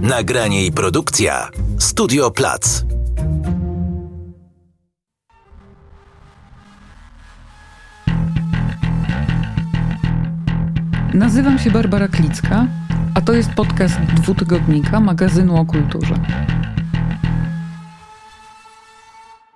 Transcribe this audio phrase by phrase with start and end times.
[0.00, 2.84] Nagranie i produkcja Studio Plac.
[11.14, 12.66] Nazywam się Barbara Klicka,
[13.14, 16.14] a to jest podcast dwutygodnika magazynu o kulturze.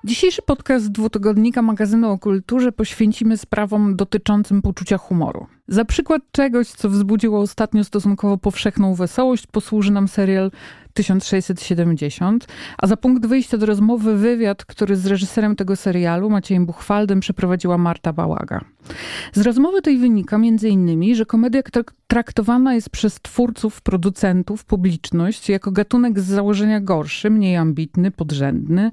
[0.04, 5.46] Dzisiejszy podcast dwutygodnika magazynu o kulturze poświęcimy sprawom dotyczącym poczucia humoru.
[5.68, 10.50] Za przykład czegoś, co wzbudziło ostatnio stosunkowo powszechną wesołość, posłuży nam serial
[10.94, 12.46] 1670,
[12.78, 17.78] a za punkt wyjścia do rozmowy wywiad, który z reżyserem tego serialu, Maciejem Buchwaldem, przeprowadziła
[17.78, 18.64] Marta Bałaga.
[19.32, 20.36] Z rozmowy tej wynika
[20.68, 21.62] innymi, że komedia
[22.06, 28.90] traktowana jest przez twórców, producentów, publiczność jako gatunek z założenia gorszy, mniej ambitny, podrzędny.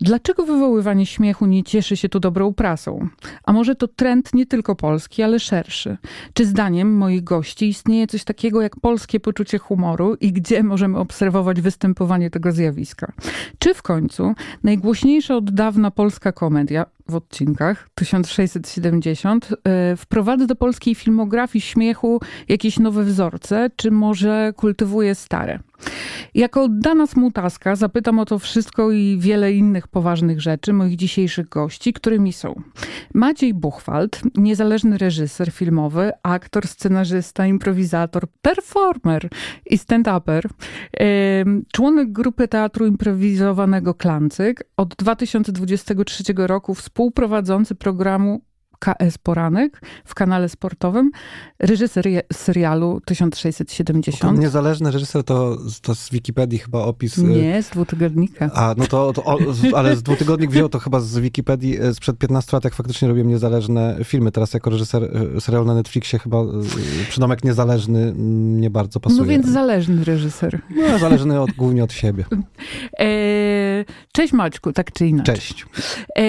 [0.00, 3.08] Dlaczego wywoływanie śmiechu nie cieszy się tu dobrą prasą?
[3.44, 5.96] A może to trend nie tylko polski, ale szerszy?
[6.34, 11.33] Czy zdaniem moich gości istnieje coś takiego jak polskie poczucie humoru i gdzie możemy obserwować
[11.62, 13.12] występowanie tego zjawiska?
[13.58, 20.94] Czy w końcu najgłośniejsza od dawna polska komedia, w odcinkach 1670 e, wprowadza do polskiej
[20.94, 25.58] filmografii śmiechu jakieś nowe wzorce, czy może kultywuje stare?
[26.34, 31.92] Jako oddana smutaska zapytam o to wszystko i wiele innych poważnych rzeczy moich dzisiejszych gości,
[31.92, 32.62] którymi są
[33.14, 39.28] Maciej Buchwald, niezależny reżyser filmowy, aktor, scenarzysta, improwizator, performer
[39.66, 40.48] i stand-uper,
[41.72, 48.40] członek grupy teatru improwizowanego Klancyk, od 2023 roku współprowadzący programu
[48.84, 51.10] KS Poranek w kanale sportowym,
[51.58, 54.34] reżyser serialu 1670.
[54.34, 57.18] To niezależny reżyser to, to z Wikipedii chyba opis.
[57.18, 58.50] Y, Nie, z dwutygodnika.
[58.54, 59.38] A, no to, to
[59.74, 63.28] ale z dwutygodnik wziął to chyba z Wikipedii y, sprzed 15 lat, jak faktycznie robiłem
[63.28, 64.32] niezależne filmy.
[64.32, 65.02] Teraz jako reżyser
[65.36, 66.38] y, serialu na Netflixie chyba
[67.08, 69.20] przydomek niezależny mm, nie bardzo pasuje.
[69.22, 70.60] No więc zależny reżyser.
[70.90, 72.24] No, zależny od, głównie od siebie.
[72.98, 75.34] E, cześć Maćku, tak czy inaczej.
[75.34, 75.66] Cześć.
[76.16, 76.24] E,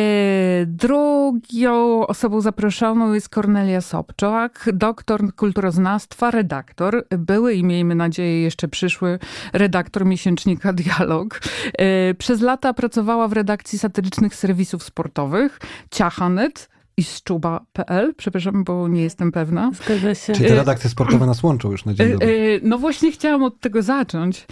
[0.65, 9.19] drugą osobą zaproszoną jest Kornelia Sobczak, doktor kulturoznawstwa, redaktor, były i miejmy nadzieję jeszcze przyszły
[9.53, 11.41] redaktor miesięcznika Dialog.
[11.77, 15.59] E, przez lata pracowała w redakcji satyrycznych serwisów sportowych
[15.91, 18.13] Ciachanet, i szczuba.pl.
[18.15, 19.71] Przepraszam, bo nie jestem pewna.
[19.73, 20.33] Zgadza się.
[20.33, 22.27] Czyli te redakcje sportowe nas łączą już na dzień dobry.
[22.27, 24.47] E, no właśnie chciałam od tego zacząć.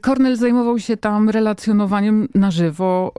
[0.00, 3.14] Kornel zajmował się tam relacjonowaniem na żywo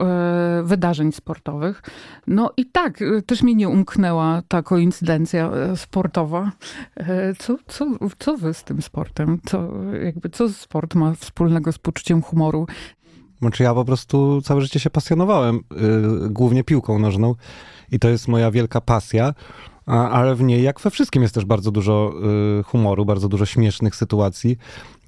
[0.62, 1.82] wydarzeń sportowych.
[2.26, 6.52] No i tak, też mi nie umknęła ta koincydencja sportowa.
[7.38, 7.86] Co, co,
[8.18, 9.38] co wy z tym sportem?
[9.46, 9.68] Co,
[10.04, 12.66] jakby, co sport ma wspólnego z poczuciem humoru?
[13.40, 15.60] Znaczy ja po prostu całe życie się pasjonowałem,
[16.22, 17.34] yy, głównie piłką nożną
[17.92, 19.34] i to jest moja wielka pasja,
[19.86, 22.12] a, ale w niej, jak we wszystkim, jest też bardzo dużo
[22.56, 24.56] yy, humoru, bardzo dużo śmiesznych sytuacji.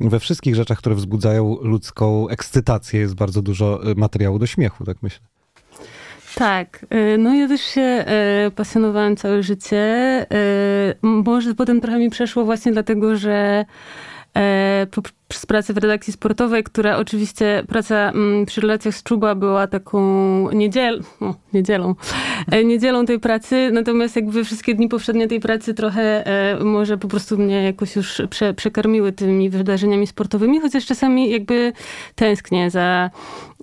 [0.01, 4.97] We wszystkich rzeczach, które wzbudzają ludzką ekscytację, jest bardzo dużo y, materiału do śmiechu, tak
[5.03, 5.27] myślę.
[6.35, 8.05] Tak, y, no ja też się
[8.47, 10.27] y, pasjonowałam całe życie.
[11.03, 13.65] Może potem trochę mi przeszło właśnie dlatego, że
[15.37, 20.01] z pracy w redakcji sportowej, która oczywiście praca mm, przy relacjach z Czuba była taką
[20.51, 21.95] niedziel, o, niedzielą,
[22.51, 27.09] e, niedzielą tej pracy, natomiast jakby wszystkie dni powszednie tej pracy trochę e, może po
[27.09, 31.73] prostu mnie jakoś już prze, przekarmiły tymi wydarzeniami sportowymi, chociaż czasami jakby
[32.15, 33.11] tęsknię za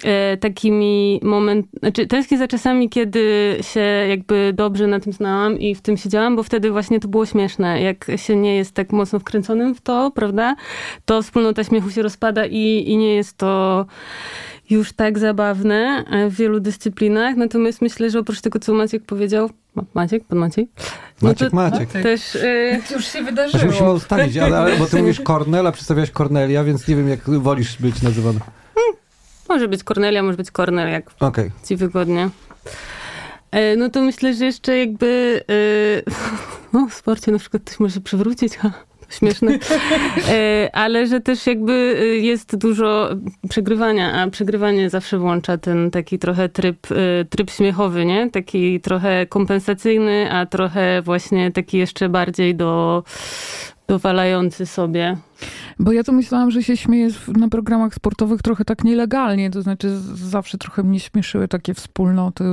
[0.04, 5.76] e, takimi momentami, znaczy tęsknię za czasami, kiedy się jakby dobrze na tym znałam i
[5.76, 9.20] w tym siedziałam, bo wtedy właśnie to było śmieszne, jak się nie jest tak mocno
[9.20, 10.56] wkręconym w to, prawda,
[11.06, 13.86] to wspólnota ta śmiechu się rozpada i, i nie jest to
[14.70, 17.36] już tak zabawne w wielu dyscyplinach.
[17.36, 19.50] Natomiast myślę, że oprócz tego, co Maciek powiedział,
[19.94, 20.68] Maciek, pan Maciej?
[21.22, 21.90] No Maciek, Maciek.
[21.92, 23.66] Też y, już się wydarzyło.
[23.66, 27.30] Musimy ustalić, ale, ale, bo ty mówisz Kornel, a przedstawiałaś Kornelia, więc nie wiem, jak
[27.30, 28.40] wolisz być nazywany.
[28.76, 28.96] Hmm,
[29.50, 31.52] może być Kornelia, może być Kornel, jak okay.
[31.66, 32.30] ci wygodnie.
[33.52, 36.12] E, no to myślę, że jeszcze jakby e,
[36.74, 38.54] no, w sporcie na przykład ktoś może przewrócić,
[39.10, 39.60] śmieszny,
[40.30, 43.10] e, ale że też jakby e, jest dużo
[43.50, 48.32] przegrywania, a przegrywanie zawsze włącza ten taki trochę tryb, e, tryb śmiechowy, nie?
[48.32, 53.04] Taki trochę kompensacyjny, a trochę właśnie taki jeszcze bardziej do
[53.88, 55.18] dowalający sobie.
[55.80, 60.00] Bo ja to myślałam, że się śmieję na programach sportowych trochę tak nielegalnie, to znaczy
[60.14, 62.44] zawsze trochę mnie śmieszyły takie wspólnoty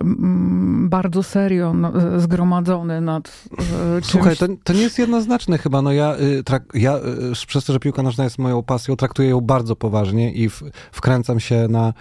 [0.00, 3.48] mm, bardzo serio no, zgromadzone nad
[3.92, 4.06] czymś.
[4.06, 5.82] Słuchaj, to, to nie jest jednoznaczne chyba.
[5.82, 9.40] No ja, y, ja y, przez to, że piłka nożna jest moją pasją, traktuję ją
[9.40, 10.62] bardzo poważnie i w,
[10.92, 11.92] wkręcam się na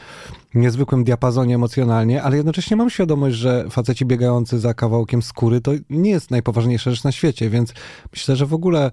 [0.56, 6.12] niezwykłym diapazonie emocjonalnie, ale jednocześnie mam świadomość, że faceci biegający za kawałkiem skóry to nie
[6.12, 7.74] jest najpoważniejsza rzecz na świecie, więc
[8.12, 8.92] myślę, że w ogóle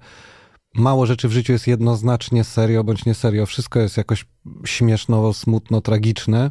[0.78, 3.46] mało rzeczy w życiu jest jednoznacznie serio bądź nie serio.
[3.46, 4.26] Wszystko jest jakoś
[4.64, 6.50] śmieszno, smutno, tragiczne,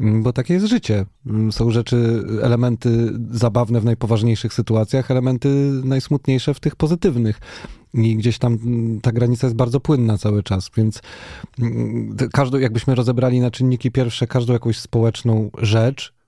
[0.00, 1.06] mm, bo takie jest życie.
[1.26, 5.48] Mm, są rzeczy, elementy zabawne w najpoważniejszych sytuacjach, elementy
[5.84, 7.40] najsmutniejsze w tych pozytywnych.
[7.94, 11.02] I gdzieś tam mm, ta granica jest bardzo płynna cały czas, więc
[12.32, 16.19] każdą, jakbyśmy rozebrali na czynniki pierwsze każdą jakąś społeczną rzecz,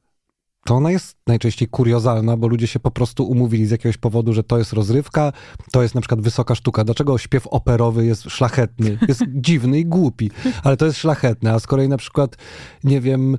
[0.64, 4.44] to ona jest najczęściej kuriozalna, bo ludzie się po prostu umówili z jakiegoś powodu, że
[4.44, 5.32] to jest rozrywka,
[5.72, 6.84] to jest na przykład wysoka sztuka.
[6.84, 8.98] Dlaczego śpiew operowy jest szlachetny?
[9.08, 10.30] Jest dziwny i głupi,
[10.62, 11.52] ale to jest szlachetne.
[11.52, 12.36] A z kolei na przykład,
[12.84, 13.38] nie wiem,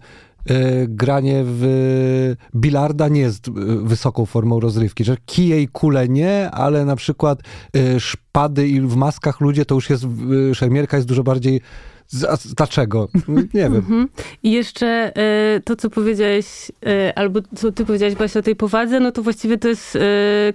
[0.50, 3.52] e, granie w bilarda nie jest e,
[3.84, 7.40] wysoką formą rozrywki, że kije i kule nie, ale na przykład
[7.76, 10.06] e, szpady i w maskach ludzie to już jest,
[10.54, 11.62] szermierka jest dużo bardziej
[12.58, 13.08] Dlaczego?
[13.28, 13.76] Nie wiem.
[13.76, 14.08] Mhm.
[14.44, 16.46] I jeszcze e, to, co powiedziałeś,
[16.86, 20.00] e, albo co ty powiedziałeś właśnie o tej powadze, no to właściwie to jest e,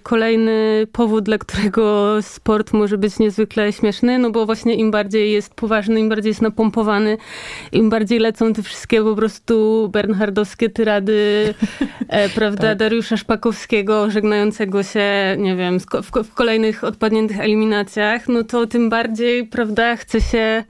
[0.02, 5.54] kolejny powód, dla którego sport może być niezwykle śmieszny, no bo właśnie im bardziej jest
[5.54, 7.16] poważny, im bardziej jest napompowany,
[7.72, 11.54] im bardziej lecą te wszystkie po prostu bernhardowskie tyrady,
[12.34, 12.78] prawda, tak.
[12.78, 15.78] Dariusza Szpakowskiego żegnającego się, nie wiem,
[16.24, 20.64] w kolejnych odpadniętych eliminacjach, no to tym bardziej, prawda, chce się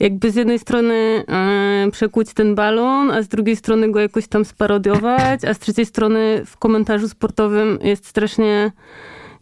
[0.00, 4.44] jakby z jednej strony e, przekuć ten balon, a z drugiej strony go jakoś tam
[4.44, 8.72] sparodiować, a z trzeciej strony w komentarzu sportowym jest strasznie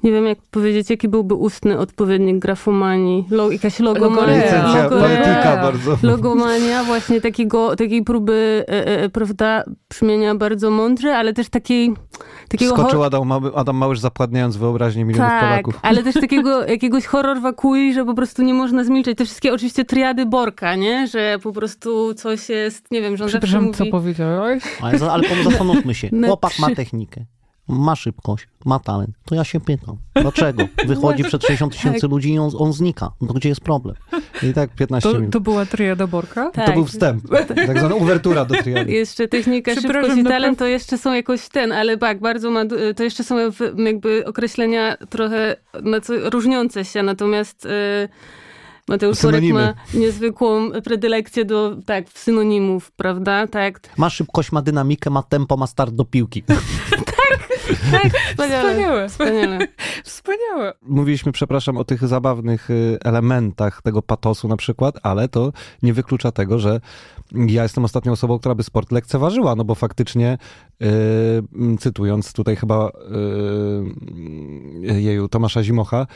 [0.03, 3.25] nie wiem jak powiedzieć, jaki byłby ustny odpowiednik grafomanii.
[3.31, 4.83] Lo, jakaś logomania.
[4.83, 5.97] Logorea, bardzo.
[6.03, 11.95] Logomania, właśnie takiego, takiej próby, e, e, prawda, brzmienia bardzo mądrze, ale też takiej...
[12.49, 15.79] Takiego Skoczył Adam, Adam Małysz zapładniając wyobraźnię milionów tak, Polaków.
[15.83, 19.19] ale też takiego jakiegoś horror wakui, że po prostu nie można zmilczeć.
[19.19, 21.07] Te wszystkie oczywiście triady Borka, nie?
[21.07, 23.79] Że po prostu coś jest, nie wiem, że on zawsze mówi...
[23.79, 24.63] co powiedziałeś?
[24.83, 26.09] Ale, ale zastanówmy się.
[26.27, 27.25] Chłopak ma technikę
[27.73, 32.11] ma szybkość, ma talent, to ja się pytam, dlaczego wychodzi przed 60 tysięcy tak.
[32.11, 33.13] ludzi i on, on znika?
[33.21, 33.97] No gdzie jest problem?
[34.43, 35.33] I tak 15 to, minut.
[35.33, 36.51] To była triada Borka?
[36.51, 36.67] Tak.
[36.67, 37.29] To był wstęp,
[37.67, 38.93] tak zwana uwertura do triady.
[39.03, 42.63] Jeszcze technika, szybkość i talent to jeszcze są jakoś ten, ale tak, bardzo ma,
[42.97, 43.37] to jeszcze są
[43.77, 47.65] jakby określenia trochę na co, różniące się, natomiast...
[47.65, 48.09] Yy,
[48.89, 49.21] Mateusz.
[49.21, 53.47] Korek ma niezwykłą predylekcję do, tak, synonimów, prawda?
[53.47, 53.81] Tak.
[53.97, 56.45] Ma szybkość, ma dynamikę, ma tempo, ma start do piłki.
[57.91, 59.09] tak, wspaniale.
[59.09, 59.59] Wspaniale.
[60.05, 60.73] Wspaniałe.
[60.83, 66.33] Mówiliśmy, przepraszam, o tych zabawnych y, elementach tego patosu na przykład, ale to nie wyklucza
[66.33, 66.81] tego, że
[67.35, 70.39] ja jestem ostatnią osobą, która by sport lekceważyła, no bo faktycznie,
[70.81, 70.89] yy,
[71.79, 72.91] cytując tutaj chyba
[74.83, 76.07] yy, jeju, Tomasza Zimocha,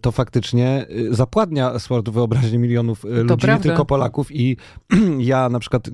[0.00, 4.32] to faktycznie e, zapładnia sport wyobraźni milionów e, ludzi, nie tylko Polaków.
[4.32, 4.56] I
[5.18, 5.88] ja na przykład,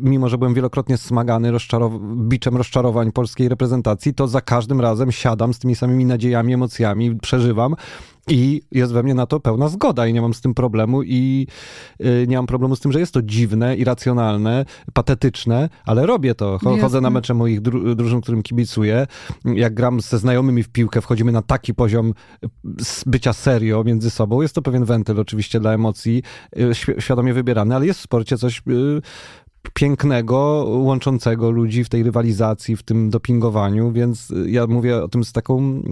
[0.00, 5.54] mimo że byłem wielokrotnie smagany rozczarow biczem rozczarowań polskiej reprezentacji, to za każdym razem siadam
[5.54, 7.74] z tymi samymi nadziejami, emocjami, przeżywam.
[8.30, 11.46] I jest we mnie na to pełna zgoda i nie mam z tym problemu i
[12.04, 16.58] y, nie mam problemu z tym, że jest to dziwne, irracjonalne, patetyczne, ale robię to.
[16.80, 19.06] Chodzę na mecze moich dru drużyn, którym kibicuję.
[19.44, 22.14] Jak gram ze znajomymi w piłkę, wchodzimy na taki poziom
[22.44, 22.48] y,
[23.06, 24.42] bycia serio między sobą.
[24.42, 26.22] Jest to pewien wentyl oczywiście dla emocji,
[26.58, 28.62] y, świadomie wybierany, ale jest w sporcie coś
[29.70, 35.32] pięknego, łączącego ludzi w tej rywalizacji, w tym dopingowaniu, więc ja mówię o tym z
[35.32, 35.82] taką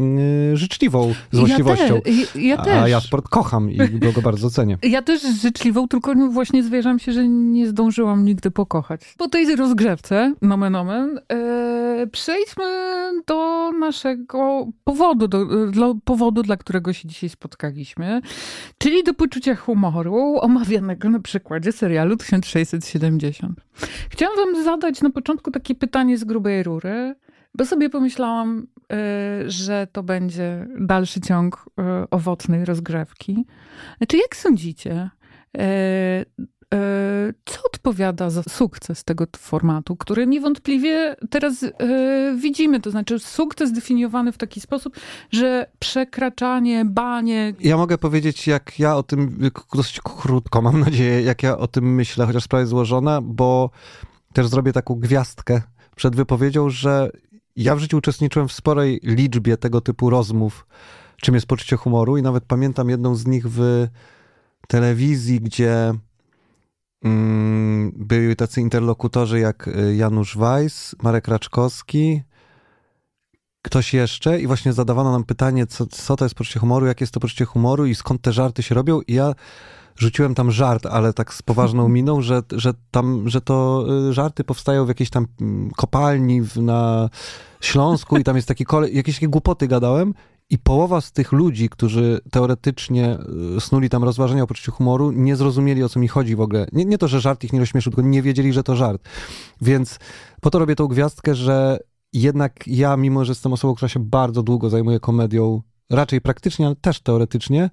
[0.53, 1.94] y, życzliwą złośliwością.
[1.94, 2.82] Ja, te, ja też.
[2.82, 3.79] A ja sport kocham i
[4.15, 4.79] go bardzo cenię.
[4.94, 9.15] Ja też życzliwą, tylko właśnie zwierzam się, że nie zdążyłam nigdy pokochać.
[9.19, 12.65] Po tej rozgrzewce, nomen omen, e, przejdźmy
[13.27, 18.20] do naszego powodu, do, do powodu, dla którego się dzisiaj spotkaliśmy,
[18.79, 23.64] czyli do poczucia humoru, omawianego na przykładzie serialu 1670.
[24.11, 27.15] Chciałam wam zadać na początku takie pytanie z grubej rury,
[27.55, 33.47] bo sobie pomyślałam, y, że to będzie dalszy ciąg y, owocnej rozgrzewki.
[34.09, 35.11] Czy jak sądzicie,
[35.56, 35.61] y,
[37.44, 41.65] co odpowiada za sukces tego formatu, który niewątpliwie teraz
[42.37, 42.81] widzimy?
[42.81, 44.97] To znaczy, sukces definiowany w taki sposób,
[45.31, 47.55] że przekraczanie, banie.
[47.61, 51.94] Ja mogę powiedzieć, jak ja o tym dosyć krótko, mam nadzieję, jak ja o tym
[51.94, 53.71] myślę, chociaż sprawa jest złożona, bo
[54.33, 55.63] też zrobię taką gwiazdkę
[55.97, 57.11] przed wypowiedzią, że
[57.56, 60.67] ja w życiu uczestniczyłem w sporej liczbie tego typu rozmów,
[61.17, 63.87] czym jest poczucie humoru i nawet pamiętam jedną z nich w
[64.69, 65.93] telewizji, gdzie
[67.96, 72.23] byli tacy interlokutorzy jak y, Janusz Weiss, Marek Raczkowski,
[73.63, 74.41] ktoś jeszcze?
[74.41, 77.44] I właśnie zadawano nam pytanie, co, co to jest poczucie humoru, jakie jest to poczucie
[77.44, 79.01] humoru i skąd te żarty się robią.
[79.01, 79.34] I ja
[79.96, 84.44] rzuciłem tam żart, ale tak z poważną miną, że, że tam, że to y, żarty
[84.44, 87.11] powstają w jakiejś tam mm, kopalni w, na
[87.61, 90.15] Śląsku i tam jest taki kole, jakieś takie głupoty gadałem
[90.51, 93.19] I połowa z tych ludzi, którzy teoretycznie
[93.56, 96.67] y, snuli tam rozważania o poczuciu humoru, nie zrozumieli o co mi chodzi w ogóle.
[96.72, 99.08] Nie, nie to, że żart ich nie rozśmieszył, tylko nie wiedzieli, że to żart.
[99.60, 99.98] Więc
[100.41, 101.79] po to robię tą gwiazdkę, że
[102.13, 106.77] jednak ja, mimo że jestem osobą, która się bardzo długo zajmuje komedią, raczej praktycznie, ale
[106.77, 107.70] też teoretycznie,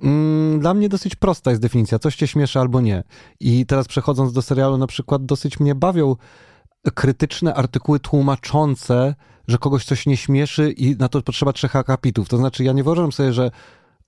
[0.00, 3.02] mm, dla mnie dosyć prosta jest definicja, coś cię śmieszy albo nie.
[3.40, 6.16] I teraz przechodząc do serialu, na przykład dosyć mnie bawią
[6.94, 9.14] krytyczne artykuły tłumaczące,
[9.48, 12.28] że kogoś coś nie śmieszy i na to potrzeba trzech akapitów.
[12.28, 13.50] To znaczy, ja nie wyobrażam sobie, że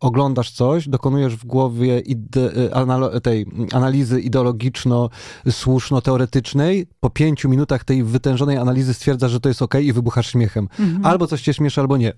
[0.01, 8.57] oglądasz coś, dokonujesz w głowie ide, anal, tej analizy ideologiczno-słuszno-teoretycznej, po pięciu minutach tej wytężonej
[8.57, 10.69] analizy stwierdzasz, że to jest ok i wybuchasz śmiechem.
[10.79, 11.07] Mhm.
[11.07, 12.13] Albo coś cię śmieszy, albo nie.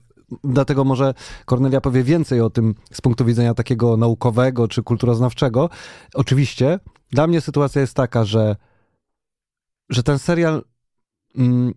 [0.45, 5.71] Dlatego może Kornelia powie więcej o tym z punktu widzenia takiego naukowego czy kulturoznawczego.
[6.15, 6.79] Oczywiście,
[7.11, 8.57] dla mnie sytuacja jest taka, że,
[9.89, 10.65] że ten serial
[11.37, 11.75] mm,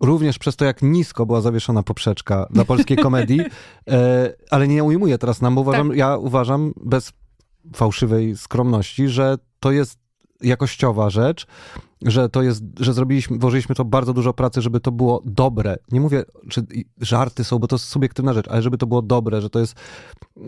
[0.00, 3.40] również przez to, jak nisko była zawieszona poprzeczka dla polskiej komedii,
[3.90, 5.96] e, ale nie ujmuję teraz nam, bo uważam, tak.
[5.96, 7.12] ja uważam bez
[7.76, 9.98] fałszywej skromności, że to jest
[10.40, 11.46] jakościowa rzecz,
[12.02, 15.76] że to jest, że zrobiliśmy, włożyliśmy to bardzo dużo pracy, żeby to było dobre.
[15.92, 16.66] Nie mówię, czy
[17.00, 19.74] żarty są, bo to jest subiektywna rzecz, ale żeby to było dobre, że to jest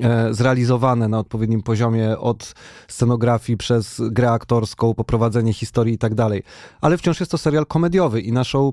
[0.03, 2.55] e, zrealizowane na odpowiednim poziomie od
[2.89, 6.43] scenografii przez grę aktorską, poprowadzenie historii i tak dalej.
[6.81, 8.73] Ale wciąż jest to serial komediowy i naszą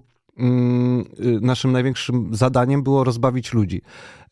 [1.41, 3.81] naszym największym zadaniem było rozbawić ludzi.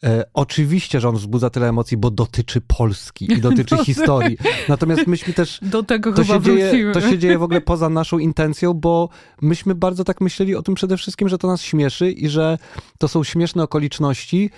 [0.04, 4.38] E, oczywiście, że on wzbudza tyle emocji, bo dotyczy Polski i dotyczy no, historii.
[4.70, 5.60] Natomiast myśmy też.
[5.62, 9.10] Do tego to chyba się dzieje, To się dzieje w ogóle poza naszą intencją, bo
[9.42, 12.58] myśmy bardzo tak myśleli o tym przede wszystkim, że to nas śmieszy i że
[12.98, 14.50] to są śmieszne okoliczności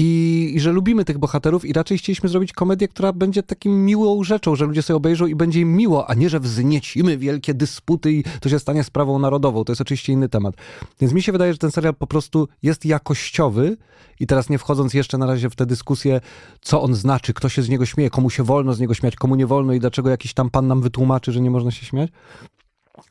[0.00, 4.24] i, I, że lubimy tych bohaterów i raczej chcieliśmy zrobić komedię, która będzie takim miłą
[4.24, 8.12] rzeczą, że ludzie sobie obejrzą i będzie im miło, a nie, że wzniecimy wielkie dysputy
[8.12, 9.64] i to się stanie sprawą narodową.
[9.64, 10.54] To jest oczywiście inny temat.
[11.00, 13.76] Więc mi się wydaje, że ten serial po prostu jest jakościowy
[14.20, 16.20] i teraz nie wchodząc jeszcze na razie w tę dyskusję,
[16.60, 19.34] co on znaczy, kto się z niego śmieje, komu się wolno z niego śmiać, komu
[19.34, 22.10] nie wolno i dlaczego jakiś tam pan nam wytłumaczy, że nie można się śmiać,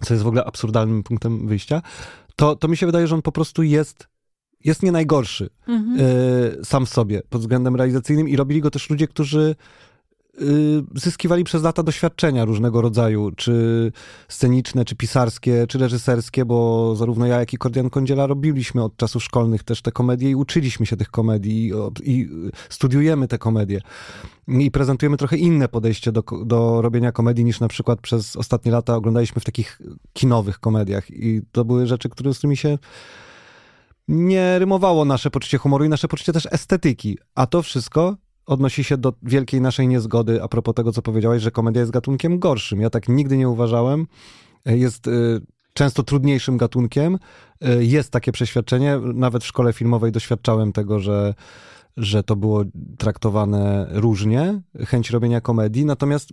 [0.04, 1.82] co jest w ogóle absurdalnym punktem wyjścia,
[2.36, 4.08] to, to mi się wydaje, że on po prostu jest
[4.64, 6.00] jest nie najgorszy mhm.
[6.00, 9.56] y, sam w sobie pod względem realizacyjnym i robili go też ludzie, którzy
[10.42, 13.92] y, zyskiwali przez lata doświadczenia różnego rodzaju, czy
[14.28, 19.24] sceniczne, czy pisarskie, czy reżyserskie, bo zarówno ja, jak i Kordian Kondziela robiliśmy od czasów
[19.24, 21.72] szkolnych też te komedie i uczyliśmy się tych komedii
[22.04, 22.30] i, i
[22.70, 23.82] studiujemy te komedie.
[24.48, 28.96] I prezentujemy trochę inne podejście do, do robienia komedii niż na przykład przez ostatnie lata
[28.96, 29.82] oglądaliśmy w takich
[30.14, 31.12] kinowych komediach.
[31.12, 32.78] I to były rzeczy, które, z którymi się
[34.08, 37.18] nie rymowało nasze poczucie humoru i nasze poczucie też estetyki.
[37.36, 41.52] A to wszystko odnosi się do wielkiej naszej niezgody a propos tego, co powiedziałeś, że
[41.52, 42.82] komedia jest gatunkiem gorszym.
[42.82, 44.08] Ja tak nigdy nie uważałem.
[44.66, 45.42] Jest y,
[45.74, 47.18] często trudniejszym gatunkiem.
[47.66, 49.00] Y, jest takie przeświadczenie.
[49.14, 51.34] Nawet w szkole filmowej doświadczałem tego, że
[51.98, 52.64] że to było
[52.98, 56.30] traktowane różnie, chęć robienia komedii, natomiast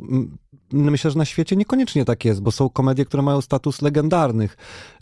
[0.73, 4.57] myślę, że na świecie niekoniecznie tak jest, bo są komedie, które mają status legendarnych.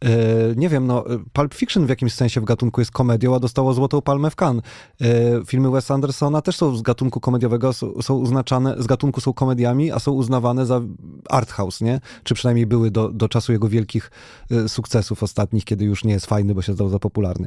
[0.05, 0.09] E,
[0.57, 4.03] nie wiem, no, Pulp Fiction w jakimś sensie w gatunku jest komedią, a dostało Złotą
[4.03, 4.65] Palmę w Cannes.
[5.01, 5.07] E,
[5.47, 9.99] filmy Wes Andersona też są z gatunku komediowego, są uznaczane, z gatunku są komediami, a
[9.99, 10.81] są uznawane za
[11.29, 12.01] art house, nie?
[12.25, 14.11] Czy przynajmniej były do, do czasu jego wielkich
[14.51, 17.47] e, sukcesów ostatnich, kiedy już nie jest fajny, bo się zdał za popularny.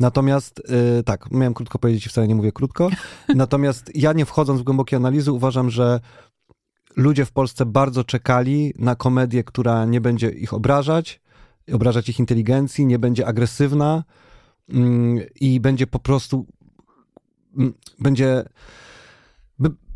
[0.00, 0.62] Natomiast,
[1.04, 2.90] tak, miałem krótko powiedzieć i wcale nie mówię krótko,
[3.34, 6.00] natomiast ja nie wchodząc w głębokie analizy uważam, że
[6.96, 11.20] ludzie w Polsce bardzo czekali na komedię, która nie będzie ich obrażać,
[11.72, 14.04] obrażać ich inteligencji, nie będzie agresywna
[14.68, 16.46] mm, i będzie po prostu
[17.58, 18.44] mm, będzie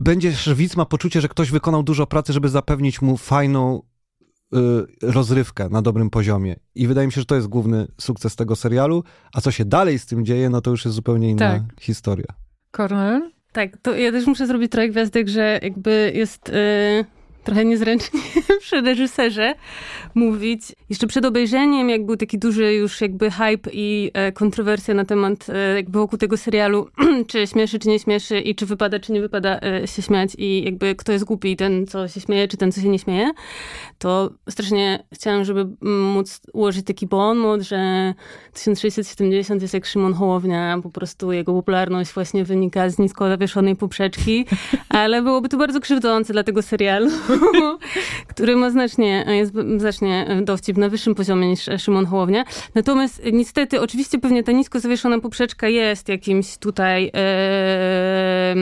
[0.00, 4.58] będzie, widz ma poczucie, że ktoś wykonał dużo pracy, żeby zapewnić mu fajną y,
[5.02, 6.56] rozrywkę na dobrym poziomie.
[6.74, 9.04] I wydaje mi się, że to jest główny sukces tego serialu.
[9.32, 11.80] A co się dalej z tym dzieje, no to już jest zupełnie inna tak.
[11.80, 12.34] historia.
[12.70, 13.37] Kornel?
[13.58, 16.48] Tak, to ja też muszę zrobić trochę gwiazdek, że jakby jest...
[16.48, 17.17] Yy
[17.48, 18.20] trochę niezręcznie
[18.60, 19.54] przy reżyserze
[20.14, 20.62] mówić.
[20.90, 25.46] Jeszcze przed obejrzeniem, jak był taki duży już jakby hype i e, kontrowersja na temat
[25.48, 26.88] e, jakby wokół tego serialu,
[27.30, 30.64] czy śmieszy, czy nie śmieszy i czy wypada, czy nie wypada e, się śmiać i
[30.64, 33.30] jakby kto jest głupi, ten, co się śmieje, czy ten, co się nie śmieje,
[33.98, 38.14] to strasznie chciałam, żeby móc ułożyć taki bon mot, że
[38.52, 44.46] 1670 jest jak Szymon Hołownia, po prostu jego popularność właśnie wynika z nisko zawieszonej poprzeczki,
[44.88, 47.10] ale byłoby to bardzo krzywdzące dla tego serialu.
[48.34, 52.44] który ma znacznie, jest znacznie dowcip na wyższym poziomie niż Szymon Hołownia.
[52.74, 58.54] Natomiast niestety, oczywiście pewnie ta nisko zawieszona poprzeczka jest jakimś tutaj e,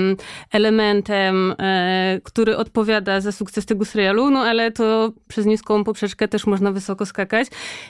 [0.52, 6.46] elementem, e, który odpowiada za sukces tego serialu, no ale to przez niską poprzeczkę też
[6.46, 7.48] można wysoko skakać.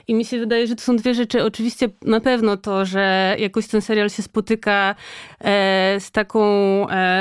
[0.09, 1.45] I mi się wydaje, że to są dwie rzeczy.
[1.45, 4.95] Oczywiście na pewno to, że jakoś ten serial się spotyka
[5.41, 6.47] e, z taką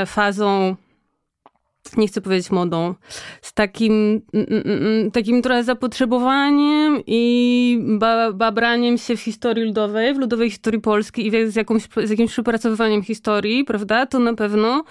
[0.06, 0.76] fazą
[1.98, 2.96] nie chcę powiedzieć modą,
[3.42, 7.80] z takim, mm, mm, mm, takim trochę zapotrzebowaniem i
[8.34, 13.04] babraniem się w historii ludowej, w ludowej historii Polski i z, jakąś, z jakimś przepracowywaniem
[13.04, 14.84] historii, prawda, to na pewno.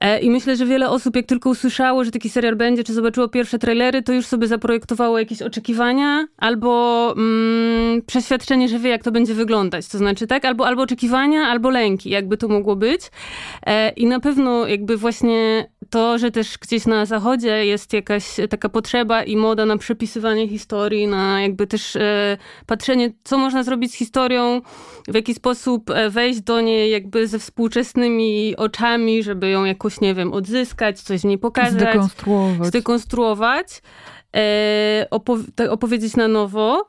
[0.00, 3.28] E, I myślę, że wiele osób, jak tylko usłyszało, że taki serial będzie, czy zobaczyło
[3.28, 9.12] pierwsze trailery, to już sobie zaprojektowało jakieś oczekiwania albo mm, przeświadczenie, że wie, jak to
[9.12, 9.88] będzie wyglądać.
[9.88, 13.00] To znaczy, tak, albo, albo oczekiwania, albo lęki, jakby to mogło być.
[13.66, 18.68] E, I na pewno jakby właśnie to, że też gdzieś na zachodzie jest jakaś taka
[18.68, 23.94] potrzeba i moda na przepisywanie historii, na jakby też e, patrzenie, co można zrobić z
[23.94, 24.60] historią,
[25.08, 30.14] w jaki sposób wejść do niej jakby ze współczesnymi oczami, żeby ją jakoś jakoś, nie
[30.14, 31.72] wiem, odzyskać, coś w niej pokazać.
[31.72, 32.68] Zdekonstruować.
[32.68, 33.82] Zdekonstruować.
[34.36, 36.86] E, opow- opowiedzieć na nowo.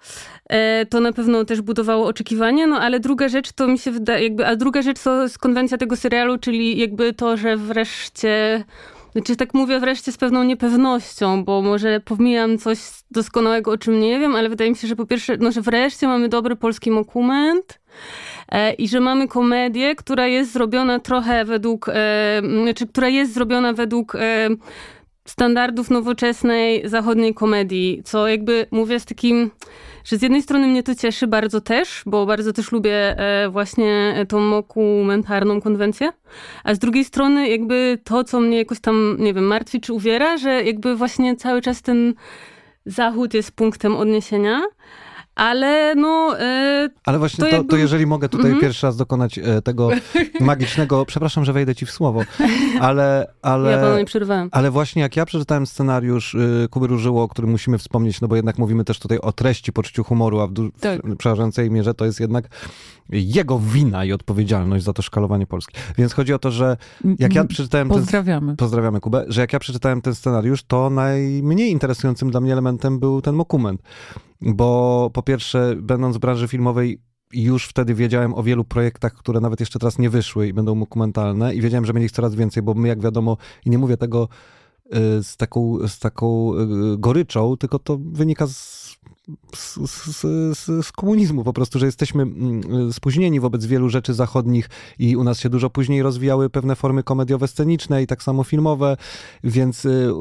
[0.50, 4.24] E, to na pewno też budowało oczekiwania, no ale druga rzecz to mi się wydaje,
[4.24, 8.64] jakby, a druga rzecz to jest konwencja tego serialu, czyli jakby to, że wreszcie
[9.12, 12.80] znaczy, tak mówię wreszcie z pewną niepewnością, bo może pomijam coś
[13.12, 16.08] doskonałego, o czym nie wiem, ale wydaje mi się, że po pierwsze, no, że wreszcie
[16.08, 17.80] mamy dobry polski dokument
[18.78, 24.16] i że mamy komedię, która jest zrobiona trochę według, e, znaczy, która jest zrobiona według
[24.16, 24.50] e,
[25.26, 29.52] standardów nowoczesnej zachodniej komedii, co jakby mówię z takim
[30.04, 34.14] że z jednej strony mnie to cieszy bardzo też, bo bardzo też lubię e, właśnie
[34.30, 36.12] tą dokumentarną konwencję,
[36.64, 40.38] a z drugiej strony jakby to, co mnie jakoś tam, nie wiem, martwi czy uwiera,
[40.38, 42.14] że jakby właśnie cały czas ten
[42.86, 44.62] zachód jest punktem odniesienia,
[45.36, 46.40] ale no...
[46.40, 48.62] E, ale właśnie to, to, to, jeżeli mogę tutaj mm -hmm.
[48.62, 49.90] pierwszy raz dokonać e, tego
[50.40, 52.22] magicznego, przepraszam, że wejdę ci w słowo,
[52.82, 53.34] ale...
[53.42, 54.50] ale ja panu nie przerwałem.
[54.52, 58.36] Ale właśnie jak ja przeczytałem scenariusz y, Kuby Różyło, o którym musimy wspomnieć, no bo
[58.36, 61.02] jednak mówimy też tutaj o treści, poczuciu humoru, a w, tak.
[61.04, 62.50] w przeważającej mierze to jest jednak
[63.10, 65.76] jego wina i odpowiedzialność za to szkalowanie Polski.
[65.98, 66.78] Więc chodzi o to, że
[67.20, 67.90] jak ja przeczytałem...
[67.90, 68.48] Pozdrawiamy.
[68.48, 69.26] Ten, pozdrawiamy Kubę.
[69.28, 73.82] Że jak ja przeczytałem ten scenariusz, to najmniej interesującym dla mnie elementem był ten dokument.
[74.42, 77.02] Bo po pierwsze, będąc w branży filmowej,
[77.34, 81.56] już wtedy wiedziałem o wielu projektach, które nawet jeszcze teraz nie wyszły i będą dokumentalne
[81.56, 84.28] i wiedziałem, że będzie ich coraz więcej, bo my, jak wiadomo, i nie mówię tego
[84.86, 88.81] y, z taką, z taką y, goryczą, tylko to wynika z
[89.56, 95.16] z, z, z, komunizmu po prostu, że jesteśmy mm, spóźnieni wobec wielu rzeczy zachodnich i
[95.16, 98.98] u nas się dużo później rozwijały pewne formy komediowe sceniczne i tak samo filmowe,
[99.44, 100.12] więc y, y,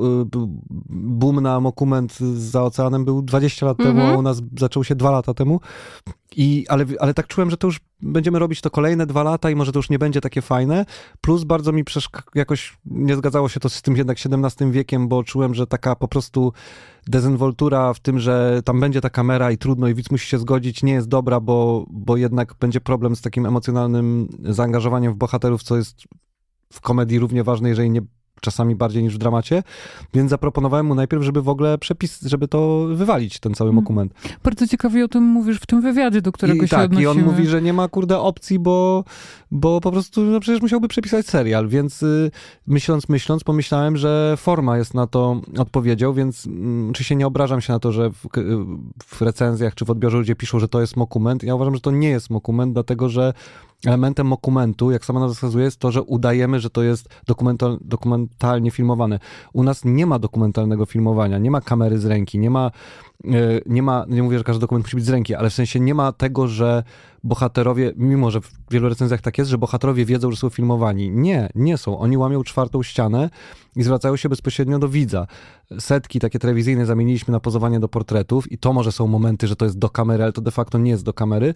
[0.90, 4.18] boom na dokument za oceanem był 20 lat temu, a mhm.
[4.18, 5.60] u nas zaczął się dwa lata temu.
[6.36, 9.54] I, ale, ale tak czułem, że to już będziemy robić to kolejne dwa lata i
[9.54, 10.86] może to już nie będzie takie fajne.
[11.20, 11.84] Plus bardzo mi
[12.34, 16.08] jakoś nie zgadzało się to z tym jednak XVII wiekiem, bo czułem, że taka po
[16.08, 16.52] prostu
[17.06, 20.82] dezynwoltura w tym, że tam będzie ta kamera i trudno i widz musi się zgodzić,
[20.82, 25.76] nie jest dobra, bo, bo jednak będzie problem z takim emocjonalnym zaangażowaniem w bohaterów, co
[25.76, 26.04] jest
[26.72, 28.02] w komedii równie ważne, jeżeli nie
[28.40, 29.62] czasami bardziej niż w dramacie,
[30.14, 34.14] więc zaproponowałem mu najpierw, żeby w ogóle przepis, żeby to wywalić, ten cały dokument.
[34.14, 34.38] Hmm.
[34.44, 37.02] Bardzo ciekawie o tym mówisz w tym wywiadzie, do którego I, się tak, odnosimy.
[37.02, 39.04] i on mówi, że nie ma kurde opcji, bo,
[39.50, 42.30] bo po prostu no przecież musiałby przepisać serial, więc y,
[42.66, 46.50] myśląc, myśląc, pomyślałem, że forma jest na to odpowiedzią, więc y,
[46.90, 48.26] oczywiście nie obrażam się na to, że w,
[49.04, 51.42] w recenzjach czy w odbiorze ludzie piszą, że to jest dokument.
[51.42, 53.32] Ja uważam, że to nie jest dokument, dlatego że
[53.86, 58.70] elementem dokumentu, jak sama nazwa wskazuje, jest to, że udajemy, że to jest dokumental, dokumentalnie
[58.70, 59.18] filmowane.
[59.52, 62.70] U nas nie ma dokumentalnego filmowania, nie ma kamery z ręki, nie ma,
[63.24, 63.30] e,
[63.66, 65.94] nie ma, nie mówię, że każdy dokument musi być z ręki, ale w sensie nie
[65.94, 66.82] ma tego, że
[67.24, 71.10] bohaterowie, mimo że w wielu recenzjach tak jest, że bohaterowie wiedzą, że są filmowani.
[71.10, 71.98] Nie, nie są.
[71.98, 73.30] Oni łamią czwartą ścianę
[73.76, 75.26] i zwracają się bezpośrednio do widza.
[75.78, 79.64] Setki takie telewizyjne zamieniliśmy na pozowanie do portretów i to może są momenty, że to
[79.64, 81.54] jest do kamery, ale to de facto nie jest do kamery.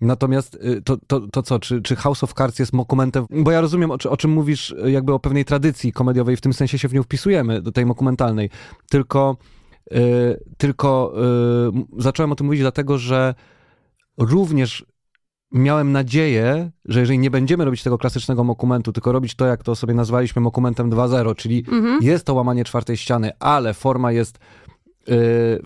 [0.00, 3.26] Natomiast y, to, to, to co, czy, czy House of Cards jest dokumentem?
[3.30, 6.78] Bo ja rozumiem, o, o, czym mówisz, jakby o pewnej tradycji komediowej, w tym sensie
[6.78, 8.50] się w nią wpisujemy, do tej dokumentalnej.
[8.90, 9.36] Tylko,
[9.90, 11.12] yy, tylko
[11.74, 13.34] yy, zacząłem o tym mówić dlatego, że
[14.18, 14.86] również
[15.52, 19.76] miałem nadzieję, że jeżeli nie będziemy robić tego klasycznego dokumentu, tylko robić to, jak to
[19.76, 21.98] sobie nazwaliśmy dokumentem 2.0, czyli mhm.
[22.02, 24.38] jest to łamanie czwartej ściany, ale forma jest
[25.06, 25.16] yy,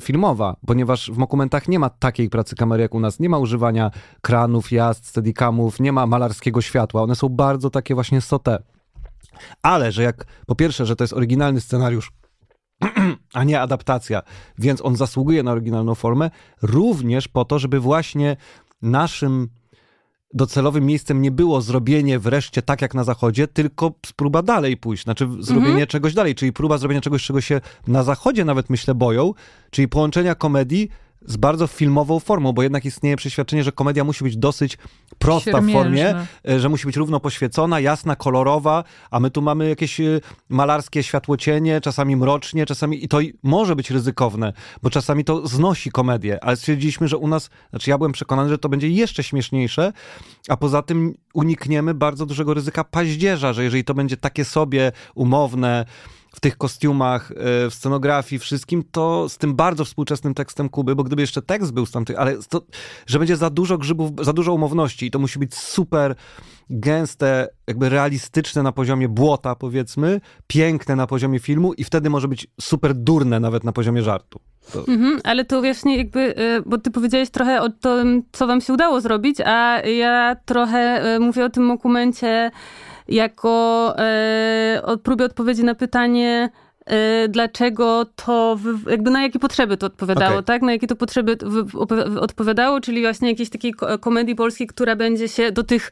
[0.01, 3.91] filmowa, ponieważ w dokumentach nie ma takiej pracy kamery jak u nas, nie ma używania
[4.23, 8.63] kranów, jazd, steadicamów, nie ma malarskiego światła, one są bardzo takie właśnie sote.
[9.63, 12.13] Ale, że jak po pierwsze, że to jest oryginalny scenariusz,
[13.35, 14.23] a nie adaptacja,
[14.59, 16.31] więc on zasługuje na oryginalną formę,
[16.63, 18.37] również po to, żeby właśnie
[18.83, 19.49] naszym
[20.35, 25.29] docelowym miejscem nie było zrobienie wreszcie tak jak na zachodzie, tylko próba dalej pójść, znaczy
[25.41, 25.87] zrobienie mhm.
[25.87, 29.35] czegoś dalej, czyli próba zrobienia czegoś, czego się na zachodzie nawet myślę boją,
[29.71, 30.89] czyli połączenia komedii
[31.27, 34.79] z bardzo filmową formą, bo jednak istnieje przeświadczenie, że komedia musi być dosyć
[35.19, 36.15] prosta w formie,
[36.49, 41.03] e, że musi być równo poświecona, jasna, kolorowa, a my tu mamy jakieś e, malarskie
[41.03, 46.57] światłocienie, czasami mrocznie, czasami i to może być ryzykowne, bo czasami to znosi komedię, ale
[46.57, 49.93] stwierdziliśmy, że u nas, znaczy ja byłem przekonany, że to będzie jeszcze śmieszniejsze,
[50.49, 55.85] a poza tym unikniemy bardzo dużego ryzyka paździerza, że jeżeli to będzie takie sobie umowne,
[56.35, 57.35] w tych kostiumach, e,
[57.71, 61.87] w scenografii, wszystkim, to z tym bardzo współczesnym tekstem Kuby, bo gdyby jeszcze tekst był
[61.87, 62.63] z tamtych, ale to,
[63.07, 66.15] że będzie za dużo grzybów, za dużo umowności i to musi być super
[66.71, 72.47] gęste, jakby realistyczne na poziomie błota, powiedzmy, piękne na poziomie filmu i wtedy może być
[72.61, 74.41] super durne nawet na poziomie żartu.
[74.73, 74.79] To...
[74.89, 78.73] Mhm, ale to właśnie jakby, e, bo ty powiedziałeś trochę o tym, co wam się
[78.73, 82.51] udało zrobić, a ja trochę e, mówię o tym dokumencie
[83.09, 86.51] jako e, próbie odpowiedzi na pytanie,
[86.87, 88.59] e, dlaczego to,
[88.91, 90.43] jakby na jakie potrzeby to odpowiadało, okay.
[90.43, 90.63] tak?
[90.63, 91.37] Na jakie to potrzeby
[92.21, 95.91] odpowiadało, czyli właśnie jakiejś takiej komedii polskiej, która będzie się do tych,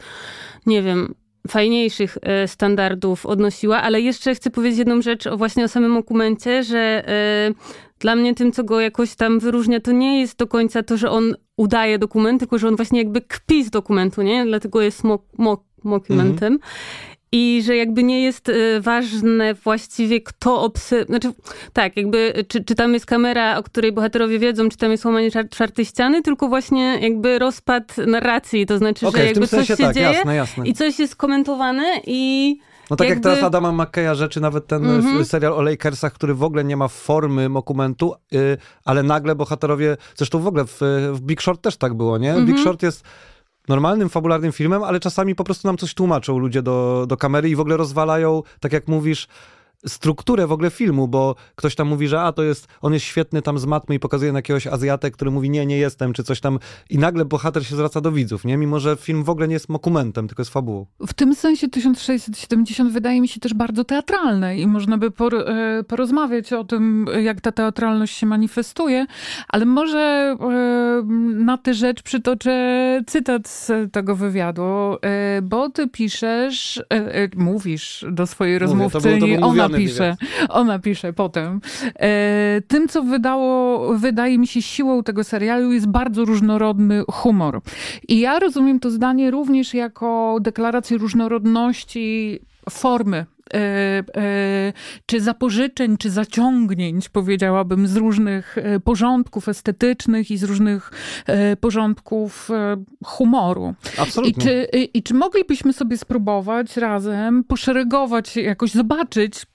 [0.66, 1.14] nie wiem,
[1.48, 6.64] fajniejszych e, standardów odnosiła, ale jeszcze chcę powiedzieć jedną rzecz o właśnie o samym dokumencie,
[6.64, 7.52] że e,
[7.98, 11.10] dla mnie tym, co go jakoś tam wyróżnia, to nie jest do końca to, że
[11.10, 14.44] on udaje dokument, tylko że on właśnie jakby kpi z dokumentu, nie?
[14.44, 16.52] Dlatego jest mok, mok, mockumentem.
[16.52, 16.70] Mhm.
[17.34, 21.32] I że jakby nie jest y, ważne właściwie kto obserwuje, znaczy
[21.72, 25.30] tak, jakby czy, czy tam jest kamera, o której bohaterowie wiedzą, czy tam jest łamanie
[25.50, 29.94] czwartej ściany, tylko właśnie jakby rozpad narracji, to znaczy, okay, że jakby coś się tak,
[29.94, 30.66] dzieje jasne, jasne.
[30.66, 32.56] i coś jest komentowane i...
[32.90, 33.28] No tak jakby...
[33.28, 35.24] jak teraz Adama McKeya rzeczy, nawet ten mm -hmm.
[35.24, 40.38] serial o Lakersach, który w ogóle nie ma formy dokumentu, yy, ale nagle bohaterowie, zresztą
[40.38, 40.80] w ogóle w,
[41.12, 42.32] w Big Short też tak było, nie?
[42.32, 42.46] Mm -hmm.
[42.46, 43.04] Big Short jest
[43.68, 47.56] normalnym, fabularnym filmem, ale czasami po prostu nam coś tłumaczą ludzie do, do kamery i
[47.56, 49.28] w ogóle rozwalają, tak jak mówisz,
[49.86, 53.42] strukturę w ogóle filmu, bo ktoś tam mówi, że a to jest, on jest świetny
[53.42, 56.40] tam z matmy i pokazuje na jakiegoś Azjatę, który mówi nie, nie jestem, czy coś
[56.40, 56.58] tam
[56.90, 58.56] i nagle bohater się zwraca do widzów, nie?
[58.56, 60.86] Mimo, że film w ogóle nie jest dokumentem, tylko jest fabułą.
[61.00, 66.52] W tym sensie 1670 wydaje mi się też bardzo teatralne i można by e, porozmawiać
[66.52, 69.06] o tym, jak ta teatralność się manifestuje,
[69.48, 71.02] ale może e,
[71.34, 72.52] na tę rzecz przytoczę
[73.06, 76.82] cytat z tego wywiadu, e, bo ty piszesz,
[77.36, 80.16] mówisz do swojej rozmówcy, Mówię, ona pisze,
[80.48, 81.60] ona pisze potem.
[82.00, 87.60] E, tym, co wydało, wydaje mi się siłą tego serialu jest bardzo różnorodny humor.
[88.08, 92.38] I ja rozumiem to zdanie również jako deklarację różnorodności
[92.70, 93.26] formy
[95.06, 100.90] czy zapożyczeń, czy zaciągnięć, powiedziałabym, z różnych e, porządków estetycznych i z różnych
[101.60, 102.48] porządków
[103.04, 103.74] humoru.
[103.98, 104.30] Absolutnie.
[104.30, 109.46] I czy, i czy moglibyśmy sobie spróbować razem poszeregować, jakoś zobaczyć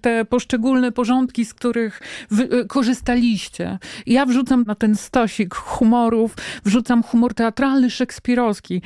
[0.00, 3.78] te poszczególne porządki, z których wy, korzystaliście?
[4.06, 8.82] Ja wrzucam na ten stosik humorów, wrzucam humor teatralny, szekspirowski.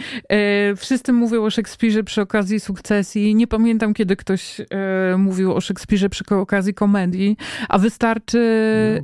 [0.76, 3.34] Wszyscy mówią o Szekspirze przy okazji sukcesji.
[3.34, 7.36] Nie pamiętam, kiedy ktoś e, mówił o Szekspirze przy okazji komedii,
[7.68, 8.40] a wystarczy...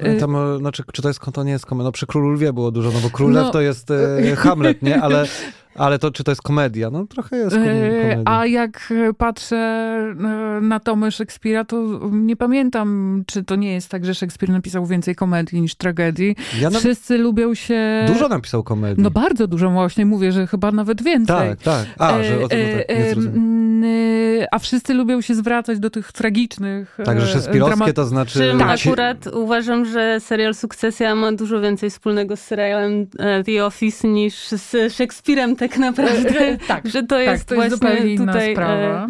[0.02, 1.84] No, e, tam, znaczy, czy to jest, to nie jest komedia?
[1.84, 5.02] No przy Królu Lwie było dużo, no bo Królew no, to jest e, Hamlet, nie?
[5.02, 5.26] Ale
[5.78, 6.90] Ale to czy to jest komedia?
[6.90, 8.22] No trochę jest komedia.
[8.24, 14.04] A jak patrzę e, na tomy Szekspira, to nie pamiętam, czy to nie jest tak,
[14.04, 16.36] że Szekspir napisał więcej komedii niż tragedii.
[16.60, 16.78] Ja na...
[16.78, 18.04] Wszyscy lubią się...
[18.06, 19.02] Dużo napisał komedii.
[19.02, 21.36] No bardzo dużo właśnie, mówię, że chyba nawet więcej.
[21.36, 21.86] Tak, tak.
[21.98, 27.26] A, że o tym tak, nie A wszyscy lubią się zwracać do tych tragicznych Także
[27.26, 27.96] szekspirowskie dramat...
[27.96, 28.38] to znaczy...
[28.38, 28.80] Czym tak.
[28.80, 33.06] akurat uważam, że serial Sukcesja ma dużo więcej wspólnego z serialem
[33.46, 36.40] The Office niż z Szekspirem tak naprawdę.
[36.40, 38.74] E, e, tak, że to tak, jest, tak, to jest zupełnie inna tutaj, sprawa.
[38.74, 39.08] E,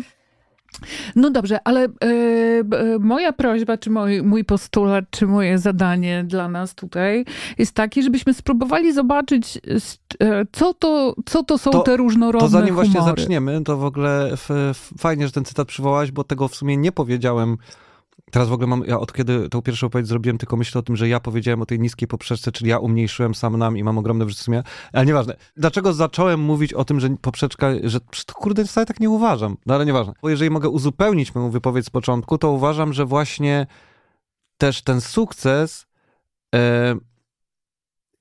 [1.17, 1.89] no dobrze, ale e,
[3.01, 7.25] moja prośba, czy mój, mój postulat, czy moje zadanie dla nas tutaj
[7.59, 9.59] jest takie, żebyśmy spróbowali zobaczyć,
[10.53, 12.89] co to, co to są to, te różnorodne To zanim humory.
[12.89, 16.55] właśnie zaczniemy, to w ogóle f, f, fajnie, że ten cytat przywołałaś, bo tego w
[16.55, 17.57] sumie nie powiedziałem
[18.31, 20.97] Teraz w ogóle mam, ja od kiedy tą pierwszą odpowiedź zrobiłem, tylko myślę o tym,
[20.97, 24.25] że ja powiedziałem o tej niskiej poprzeczce, czyli ja umniejszyłem sam nam i mam ogromne
[24.25, 25.37] wyrzuty sumienia, ale nieważne.
[25.57, 27.99] Dlaczego zacząłem mówić o tym, że poprzeczka, że
[28.35, 30.13] kurde, wcale tak nie uważam, no ale nieważne.
[30.23, 33.67] Bo jeżeli mogę uzupełnić moją wypowiedź z początku, to uważam, że właśnie
[34.59, 35.87] też ten sukces
[36.55, 36.97] e,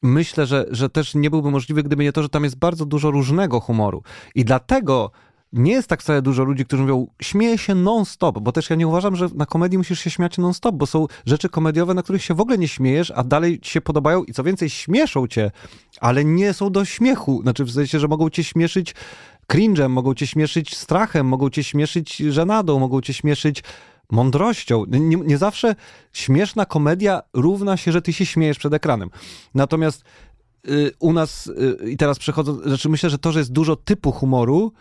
[0.03, 3.11] myślę, że, że też nie byłby możliwy, gdyby nie to, że tam jest bardzo dużo
[3.11, 4.03] różnego humoru.
[4.35, 5.11] I dlatego
[5.53, 8.88] nie jest tak wcale dużo ludzi, którzy mówią, śmieję się non-stop, bo też ja nie
[8.88, 12.34] uważam, że na komedii musisz się śmiać non-stop, bo są rzeczy komediowe, na których się
[12.34, 15.51] w ogóle nie śmiejesz, a dalej ci się podobają i co więcej, śmieszą cię,
[16.01, 17.41] ale nie są do śmiechu.
[17.41, 18.95] Znaczy w sensie, że mogą cię śmieszyć
[19.51, 23.63] cringe'em, mogą cię śmieszyć strachem, mogą cię śmieszyć żenadą, mogą cię śmieszyć
[24.12, 24.84] mądrością.
[24.88, 25.75] Nie, nie, zawsze
[26.13, 29.10] śmieszna komedia równa się, że ty się śmiejesz przed ekranem.
[29.53, 30.03] Natomiast
[30.69, 34.12] y, u nas, y, i teraz przechodzą, znaczy myślę, że to, że jest dużo typu
[34.12, 34.73] humoru,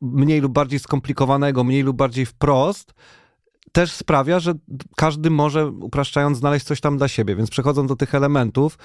[0.00, 2.94] mniej lub bardziej skomplikowanego, mniej lub bardziej wprost,
[3.72, 4.54] też sprawia, że
[4.96, 7.36] każdy może, upraszczając, znaleźć coś tam dla siebie.
[7.36, 8.78] Więc przechodząc do tych elementów,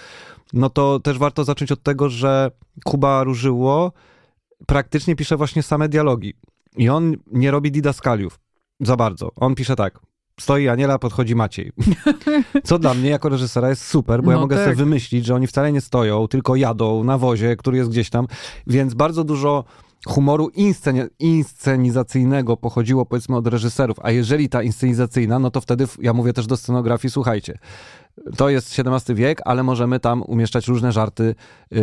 [0.54, 2.52] no to też warto zacząć od tego, że
[2.84, 3.92] Kuba Różyło
[4.66, 6.34] praktycznie pisze właśnie same dialogi.
[6.78, 8.40] I on nie robi didaskaliów
[8.80, 9.32] za bardzo.
[9.36, 10.00] On pisze tak.
[10.40, 11.72] Stoi Aniela, podchodzi Maciej.
[12.64, 14.66] Co dla mnie jako reżysera jest super, bo no ja mogę tak.
[14.66, 18.28] sobie wymyślić, że oni wcale nie stoją, tylko jadą na wozie, który jest gdzieś tam.
[18.68, 19.64] Więc bardzo dużo
[20.08, 26.14] humoru insceni inscenizacyjnego pochodziło powiedzmy od reżyserów, a jeżeli ta inscenizacyjna, no to wtedy ja
[26.14, 27.60] mówię też do scenografii, słuchajcie,
[28.38, 31.36] to jest XVII wiek, ale możemy tam umieszczać różne żarty
[31.72, 31.82] yy,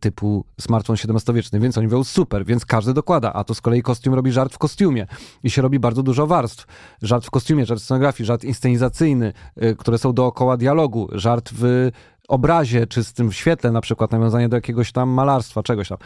[0.00, 4.14] typu smartfon XVII-wieczny, więc oni mówią super, więc każdy dokłada, a to z kolei kostium
[4.14, 5.06] robi żart w kostiumie
[5.42, 6.66] i się robi bardzo dużo warstw.
[7.02, 11.90] Żart w kostiumie, żart w scenografii, żart inscenizacyjny, yy, które są dookoła dialogu, żart w
[12.28, 15.98] obrazie czystym, w świetle na przykład, nawiązanie do jakiegoś tam malarstwa, czegoś tam.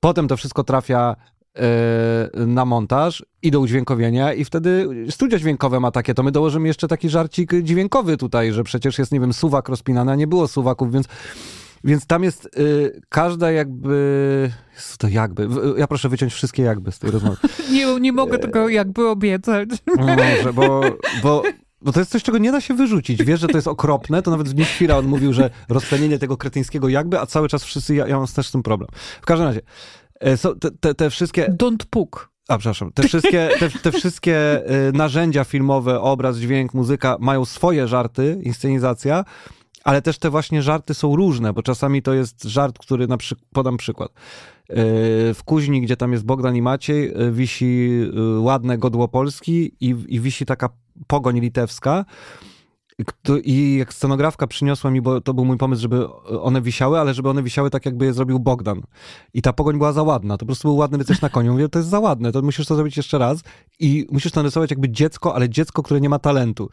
[0.00, 1.16] Potem to wszystko trafia
[1.56, 6.68] e, na montaż i do udźwiękowienia i wtedy studio dźwiękowe ma takie, to my dołożymy
[6.68, 10.48] jeszcze taki żarcik dźwiękowy tutaj, że przecież jest, nie wiem, suwak rozpinany, a nie było
[10.48, 11.08] suwaków, więc
[11.84, 14.50] więc tam jest y, każda jakby.
[14.98, 15.48] To jakby.
[15.76, 17.36] Ja proszę wyciąć wszystkie jakby z tej rozmowy.
[17.72, 19.68] nie, nie mogę tego jakby obiecać.
[19.86, 20.80] No może, bo,
[21.22, 21.42] bo,
[21.82, 23.24] bo to jest coś, czego nie da się wyrzucić.
[23.24, 26.88] Wiesz, że to jest okropne, to nawet w Chwila on mówił, że rozplenienie tego kretyńskiego
[26.88, 28.88] jakby, a cały czas wszyscy, ja, ja mam też z tym problem.
[29.22, 29.60] W każdym razie,
[30.20, 31.54] e, so, te, te, te wszystkie...
[31.60, 32.30] Don't puk.
[32.48, 32.92] A, przepraszam.
[32.92, 39.24] Te wszystkie, te, te wszystkie e, narzędzia filmowe, obraz, dźwięk, muzyka mają swoje żarty, inscenizacja,
[39.84, 43.48] ale też te właśnie żarty są różne, bo czasami to jest żart, który na przykład,
[43.52, 44.10] podam przykład.
[44.10, 44.74] E,
[45.34, 47.90] w Kuźni, gdzie tam jest Bogdan i Maciej, wisi
[48.38, 50.68] ładne godło Polski i, i wisi taka
[51.06, 52.04] pogoń litewska.
[53.44, 57.28] I jak scenografka przyniosła mi, bo to był mój pomysł, żeby one wisiały, ale żeby
[57.28, 58.82] one wisiały tak, jakby je zrobił Bogdan.
[59.34, 60.34] I ta pogoń była za ładna.
[60.34, 61.52] To po prostu był ładny rycerz na koniu.
[61.52, 63.40] Mówię, to jest za ładne, to musisz to zrobić jeszcze raz.
[63.78, 66.70] I musisz to narysować jakby dziecko, ale dziecko, które nie ma talentu.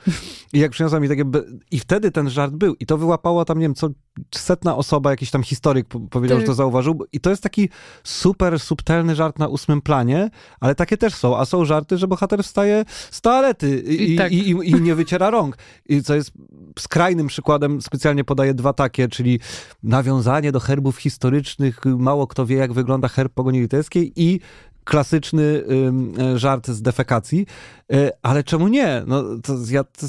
[0.54, 1.24] I jak przyniosła mi takie...
[1.72, 2.76] I wtedy ten żart był.
[2.80, 3.90] I to wyłapało tam, nie wiem, co
[4.36, 6.42] setna osoba, jakiś tam historyk powiedział, Ty.
[6.42, 7.06] że to zauważył.
[7.12, 7.70] I to jest taki
[8.04, 11.38] super subtelny żart na ósmym planie, ale takie też są.
[11.38, 14.32] A są żarty, że bohater wstaje z toalety i, I, tak.
[14.32, 15.58] i, i, i nie wyciera rąk.
[15.90, 16.32] I co jest
[16.80, 19.40] skrajnym przykładem, specjalnie podaję dwa takie, czyli
[19.84, 21.86] nawiązanie do herbów historycznych.
[21.86, 24.40] Mało kto wie, jak wygląda herb pogoni litewskiej i
[24.84, 27.46] klasyczny y, żart z defekacji,
[27.94, 29.04] y, ale czemu nie?
[29.08, 30.08] No, to, ja, to,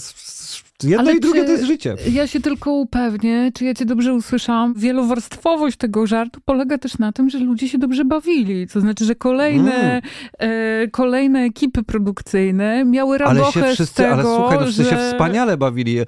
[0.82, 1.96] Jedno Ale i drugie to jest życie.
[2.12, 4.74] Ja się tylko upewnię, czy ja cię dobrze usłyszałam.
[4.74, 8.66] Wielowarstwowość tego żartu polega też na tym, że ludzie się dobrze bawili.
[8.66, 10.02] To znaczy, że kolejne, mm.
[10.38, 14.84] e, kolejne ekipy produkcyjne miały radochę ale się wszyscy, z tego, Ale słuchaj, no wszyscy
[14.84, 14.90] że...
[14.90, 15.98] się wspaniale bawili.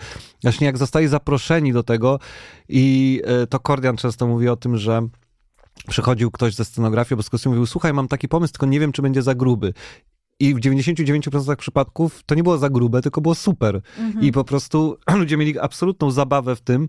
[0.42, 2.18] Właśnie jak zostali zaproszeni do tego
[2.68, 5.08] i e, to Kordian często mówi o tym, że
[5.88, 9.02] przychodził ktoś ze scenografii, bo z mówił, słuchaj, mam taki pomysł, tylko nie wiem, czy
[9.02, 9.72] będzie za gruby.
[10.40, 13.80] I w 99% przypadków to nie było za grube, tylko było super.
[13.98, 14.24] Mhm.
[14.24, 16.88] I po prostu ludzie mieli absolutną zabawę w tym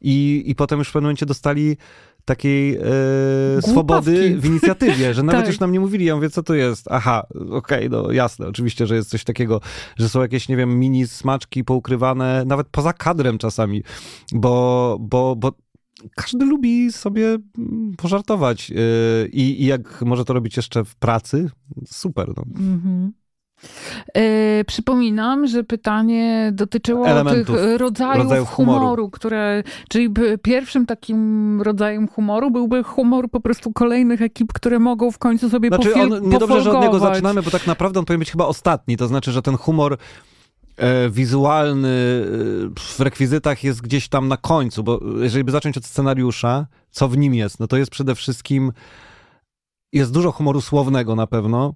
[0.00, 1.76] i, i potem już w pewnym momencie dostali
[2.24, 5.48] takiej e, swobody w inicjatywie, że nawet tak.
[5.48, 6.86] już nam nie mówili, ja mówię, co to jest?
[6.90, 9.60] Aha, okej, okay, no jasne, oczywiście, że jest coś takiego,
[9.96, 13.82] że są jakieś, nie wiem, mini smaczki poukrywane, nawet poza kadrem czasami,
[14.32, 15.52] bo, bo, bo
[16.16, 18.76] każdy lubi sobie mm, pożartować yy,
[19.32, 21.50] i, i jak może to robić jeszcze w pracy,
[21.86, 22.28] super.
[22.36, 22.44] No.
[22.60, 23.12] Mhm.
[24.14, 30.08] Yy, przypominam, że pytanie dotyczyło Elementów, tych rodzajów, rodzajów humoru, humoru, które, czyli
[30.42, 35.68] pierwszym takim rodzajem humoru byłby humor po prostu kolejnych ekip, które mogą w końcu sobie
[35.68, 38.96] znaczy, on, Niedobrze, że od niego zaczynamy, bo tak naprawdę on powinien być chyba ostatni,
[38.96, 39.98] to znaczy, że ten humor
[41.10, 46.66] wizualny e, w rekwizytach jest gdzieś tam na końcu, bo jeżeli by zacząć od scenariusza,
[46.90, 48.72] co w nim jest, no to jest przede wszystkim
[49.92, 51.74] jest dużo humoru słownego na pewno,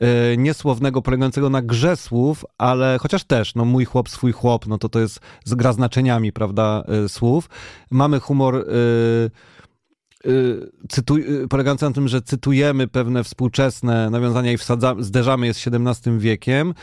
[0.00, 4.78] e, niesłownego, polegającego na grze słów, ale chociaż też, no mój chłop, swój chłop, no
[4.78, 7.48] to to jest gra znaczeniami, prawda, słów.
[7.90, 8.66] Mamy humor
[10.88, 16.18] cytuj, polegający na tym, że cytujemy pewne współczesne nawiązania i wsadzamy, zderzamy je z XVII
[16.18, 16.74] wiekiem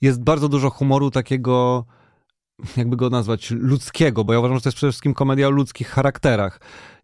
[0.00, 1.84] jest bardzo dużo humoru takiego
[2.76, 5.88] jakby go nazwać, ludzkiego, bo ja uważam, że to jest przede wszystkim komedia o ludzkich
[5.88, 6.60] charakterach.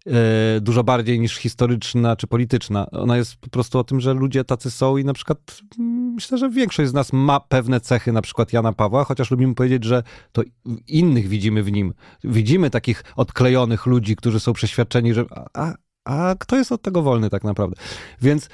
[0.07, 2.90] E, dużo bardziej niż historyczna czy polityczna.
[2.90, 5.38] Ona jest po prostu o tym, że ludzie tacy są i na przykład
[5.79, 9.55] mm, myślę, że większość z nas ma pewne cechy, na przykład Jana Pawła, chociaż lubimy
[9.55, 10.42] powiedzieć, że to
[10.87, 11.94] innych widzimy w nim.
[12.24, 15.24] Widzimy takich odklejonych ludzi, którzy są przeświadczeni, że
[15.55, 15.74] a,
[16.05, 17.76] a kto jest od tego wolny tak naprawdę?
[18.22, 18.48] Więc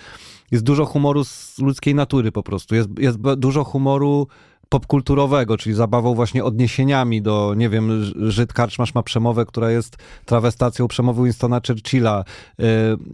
[0.50, 2.74] jest dużo humoru z ludzkiej natury po prostu.
[2.74, 4.28] Jest, jest dużo humoru
[4.68, 10.88] popkulturowego, czyli zabawą właśnie odniesieniami do, nie wiem, Żyd Karczmasz ma przemowę, która jest trawestacją
[10.88, 12.24] przemowy Winstona Churchilla.
[12.60, 12.64] Y,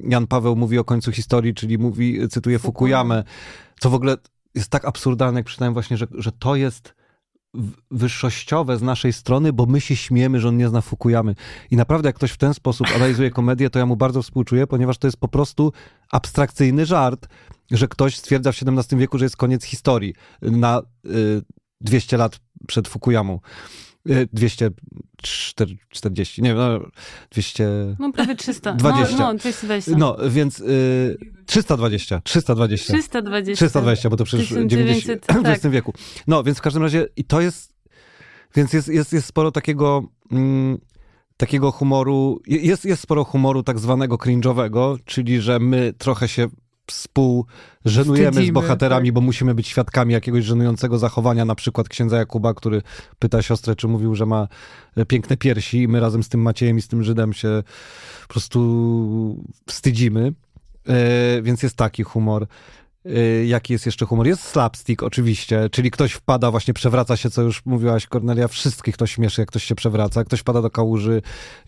[0.08, 3.24] Jan Paweł mówi o końcu historii, czyli mówi, cytuje Fukuyamę,
[3.80, 4.16] co w ogóle
[4.54, 6.94] jest tak absurdalne, jak przeczytałem właśnie, że, że to jest
[7.90, 11.34] wyższościowe z naszej strony, bo my się śmiemy, że on nie zna Fukuyamy.
[11.70, 14.98] I naprawdę, jak ktoś w ten sposób analizuje komedię, to ja mu bardzo współczuję, ponieważ
[14.98, 15.72] to jest po prostu
[16.12, 17.28] abstrakcyjny żart,
[17.70, 21.42] że ktoś stwierdza w XVII wieku, że jest koniec historii na y,
[21.80, 23.40] 200 lat przed Fukuyamą.
[24.04, 26.80] 240, nie wiem, no
[27.30, 27.96] 200...
[27.98, 28.72] No prawie 300.
[28.72, 29.16] 20.
[29.16, 29.92] No, no 220.
[29.98, 32.92] No, więc y, 320, 320.
[32.92, 33.56] 320.
[33.56, 35.60] 320, bo to przecież 1900, 90, tak.
[35.60, 35.92] w wieku.
[36.26, 37.72] No, więc w każdym razie i to jest,
[38.54, 40.04] więc jest, jest, jest sporo takiego...
[40.32, 40.78] Mm,
[41.36, 46.48] takiego humoru, jest, jest sporo humoru tak zwanego cringe'owego, czyli że my trochę się
[46.86, 49.14] współżenujemy Wstydzimy, z bohaterami, tak.
[49.14, 52.82] bo musimy być świadkami jakiegoś żenującego zachowania, na przykład księdza Jakuba, który
[53.18, 54.48] pyta siostrę, czy mówił, że ma
[55.08, 57.62] piękne piersi i my razem z tym Maciejem i z tym Żydem się
[58.22, 60.32] po prostu wstydzimy.
[60.88, 62.46] E, więc jest taki humor.
[63.06, 64.26] Y, jaki jest jeszcze humor?
[64.26, 69.06] Jest slapstick oczywiście, czyli ktoś wpada, właśnie przewraca się, co już mówiłaś Kornelia, wszystkich to
[69.06, 71.22] śmieszy, jak ktoś się przewraca, ktoś wpada do kałuży,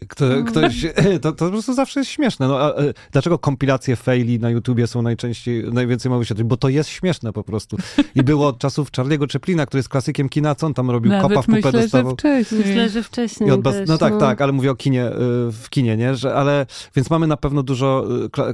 [0.08, 0.44] kto, mm.
[0.44, 0.86] ktoś,
[1.22, 2.48] to, to po prostu zawsze jest śmieszne.
[2.48, 6.48] No, a, e, dlaczego kompilacje faili na YouTubie są najczęściej, najwięcej ma wyświetleń?
[6.48, 7.76] Bo to jest śmieszne po prostu.
[8.14, 11.12] I było od czasów Charlie'ego Chaplina, który jest klasykiem kina, co on tam robił?
[11.12, 12.10] Nawet Kopa w pupę myślę, dostawał.
[12.10, 12.60] Że wcześniej.
[12.60, 14.20] Myślę, że wcześniej też, No tak, no.
[14.20, 15.12] tak, ale mówię o kinie, y,
[15.52, 16.16] w kinie, nie?
[16.16, 16.66] Że, ale,
[16.96, 18.06] więc mamy na pewno dużo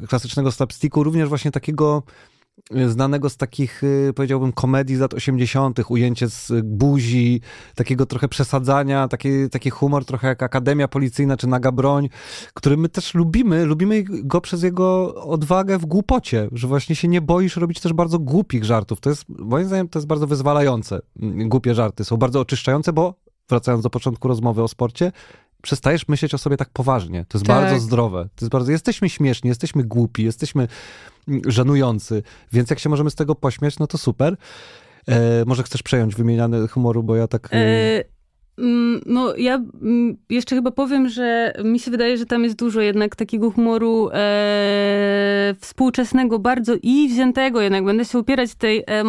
[0.03, 2.03] y, klasycznego slapsticku, również właśnie takiego
[2.87, 7.40] znanego z takich, y, powiedziałbym, komedii z lat 80., ujęcie z buzi,
[7.75, 12.09] takiego trochę przesadzania, taki, taki humor trochę jak Akademia Policyjna czy Naga Broń,
[12.55, 13.64] który my też lubimy.
[13.64, 18.18] Lubimy go przez jego odwagę w głupocie, że właśnie się nie boisz robić też bardzo
[18.18, 19.01] głupich żartów.
[19.01, 21.01] To jest, moim zdaniem, to jest bardzo wyzwalające.
[21.46, 23.14] Głupie żarty są bardzo oczyszczające, bo
[23.49, 25.12] wracając do początku rozmowy o sporcie,
[25.62, 27.25] przestajesz myśleć o sobie tak poważnie.
[27.29, 27.62] To jest tak.
[27.62, 28.29] bardzo zdrowe.
[28.37, 30.68] To jest bardzo, jesteśmy śmieszni, jesteśmy głupi, jesteśmy
[31.29, 34.37] mm, żenujący, więc jak się możemy z tego pośmiać, no to super.
[35.09, 37.49] E, może chcesz przejąć wymieniany humoru, bo ja tak...
[37.53, 38.19] E, Mm,
[39.07, 43.16] no, ja mm, jeszcze chyba powiem, że mi się wydaje, że tam jest dużo jednak
[43.16, 47.85] takiego humoru e, współczesnego, bardzo i wziętego jednak.
[47.85, 49.05] Będę się upierać tej e,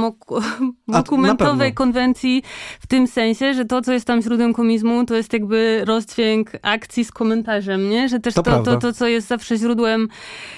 [0.87, 2.43] dokumentowej konwencji
[2.79, 7.05] w tym sensie, że to, co jest tam źródłem komizmu, to jest jakby rozdźwięk akcji
[7.05, 8.09] z komentarzem, nie?
[8.09, 10.07] Że też to, to, to, to co jest zawsze źródłem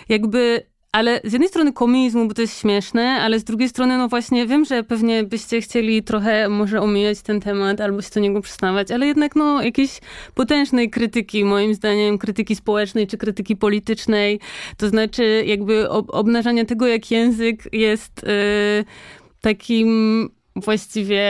[0.09, 4.07] jakby ale z jednej strony komizmu, bo to jest śmieszne, ale z drugiej strony, no
[4.07, 8.41] właśnie, wiem, że pewnie byście chcieli trochę może omijać ten temat albo się do niego
[8.41, 9.99] przyznawać, ale jednak no jakiejś
[10.35, 14.39] potężnej krytyki, moim zdaniem, krytyki społecznej czy krytyki politycznej,
[14.77, 18.85] to znaczy jakby ob obnażanie tego, jak język jest yy,
[19.41, 21.23] takim właściwie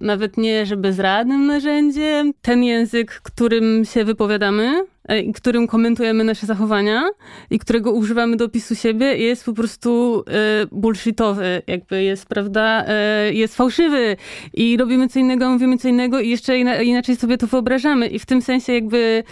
[0.00, 2.32] nawet nie, że bezradnym narzędziem.
[2.42, 4.86] Ten język, którym się wypowiadamy,
[5.34, 7.04] którym komentujemy nasze zachowania
[7.50, 13.32] i którego używamy do opisu siebie, jest po prostu e, bullshitowy, jakby jest, prawda, e,
[13.32, 14.16] jest fałszywy
[14.54, 18.08] i robimy co innego, mówimy co innego i jeszcze inaczej sobie to wyobrażamy.
[18.08, 19.24] I w tym sensie jakby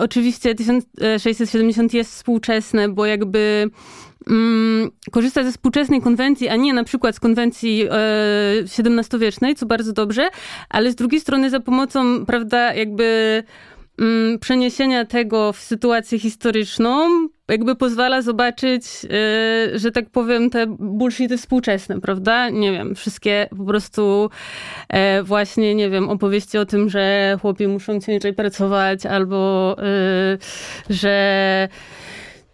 [0.00, 3.70] oczywiście 1670 jest współczesne, bo jakby
[4.26, 9.92] mm, korzysta ze współczesnej konwencji, a nie na przykład z konwencji e, XVII-wiecznej, co bardzo
[9.92, 10.28] dobrze,
[10.68, 13.42] ale z drugiej strony za pomocą, prawda, jakby
[14.40, 17.08] przeniesienia tego w sytuację historyczną,
[17.48, 22.50] jakby pozwala zobaczyć, e, że tak powiem, te bullshity współczesne, prawda?
[22.50, 24.30] Nie wiem, wszystkie po prostu
[24.88, 30.38] e, właśnie, nie wiem, opowieści o tym, że chłopi muszą ciężej pracować, albo e,
[30.90, 31.68] że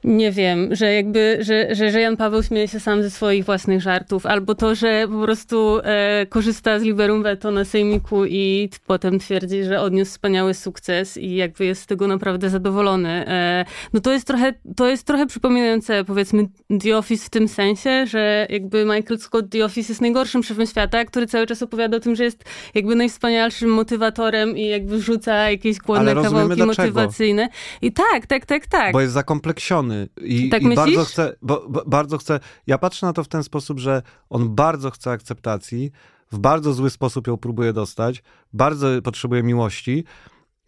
[0.06, 3.82] nie wiem, że jakby, że, że, że Jan Paweł śmieje się sam ze swoich własnych
[3.82, 9.18] żartów, albo to, że po prostu e, korzysta z liberum veto na sejmiku i potem
[9.18, 13.08] twierdzi, że odniósł wspaniały sukces i jakby jest z tego naprawdę zadowolony.
[13.28, 16.48] E, no to jest trochę, to jest trochę przypominające powiedzmy
[16.82, 21.04] The Office w tym sensie, że jakby Michael Scott The Office jest najgorszym szefem świata,
[21.04, 25.78] który cały czas opowiada o tym, że jest jakby najwspanialszym motywatorem i jakby wrzuca jakieś
[25.78, 26.66] głodne kawałki dlaczego.
[26.66, 27.48] motywacyjne.
[27.82, 28.92] I tak, tak, tak, tak.
[28.92, 32.40] Bo jest zakompleksiony i, tak i bardzo chce, bo, bo, bardzo chce.
[32.66, 35.90] Ja patrzę na to w ten sposób, że on bardzo chce akceptacji,
[36.32, 38.22] w bardzo zły sposób ją próbuje dostać,
[38.52, 40.04] bardzo potrzebuje miłości.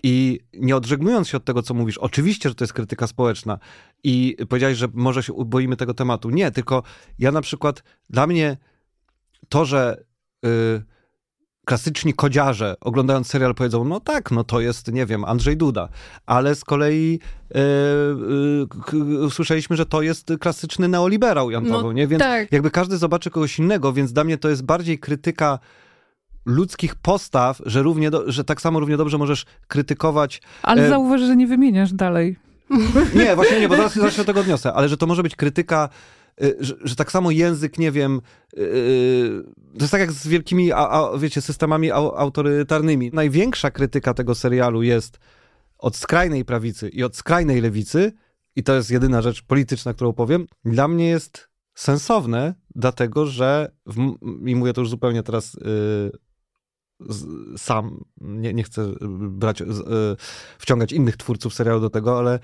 [0.02, 3.58] I nie odżegnując się od tego, co mówisz, oczywiście, że to jest krytyka społeczna
[4.04, 6.30] i powiedziałeś, że może się boimy tego tematu.
[6.30, 6.82] Nie, tylko
[7.18, 8.56] ja na przykład, dla mnie
[9.48, 10.04] to, że
[10.46, 10.82] y,
[11.68, 15.88] klasyczni kodziarze oglądając serial powiedzą, no tak, no to jest, nie wiem, Andrzej Duda,
[16.26, 17.58] ale z kolei y,
[18.94, 22.06] y, usłyszeliśmy, że to jest klasyczny neoliberał Jan Paweł, No nie?
[22.06, 22.52] Więc tak.
[22.52, 25.58] jakby każdy zobaczy kogoś innego, więc dla mnie to jest bardziej krytyka
[26.46, 31.20] ludzkich postaw, że, równie do, że tak samo równie dobrze możesz krytykować Ale E, zauważ,
[31.20, 32.36] że nie wymieniasz dalej.
[33.14, 35.36] nie, właśnie nie, bo zaraz, zaraz się do tego odniosę, ale że to może być
[35.36, 35.88] krytyka,
[36.60, 38.20] że, że tak samo język, nie wiem,
[38.58, 43.10] y, y, to jest tak jak z wielkimi, a, a, wiecie, systemami au, autorytarnymi.
[43.12, 45.18] Największa krytyka tego serialu jest
[45.78, 48.12] od skrajnej prawicy i od skrajnej lewicy,
[48.56, 54.14] i to jest jedyna rzecz polityczna, którą powiem, dla mnie jest sensowne, dlatego że, w,
[54.46, 55.58] i mówię to już zupełnie teraz y,
[57.00, 57.26] z,
[57.60, 58.94] sam, nie, nie chcę
[59.30, 60.16] brać, z, y,
[60.58, 62.38] wciągać innych twórców serialu do tego, ale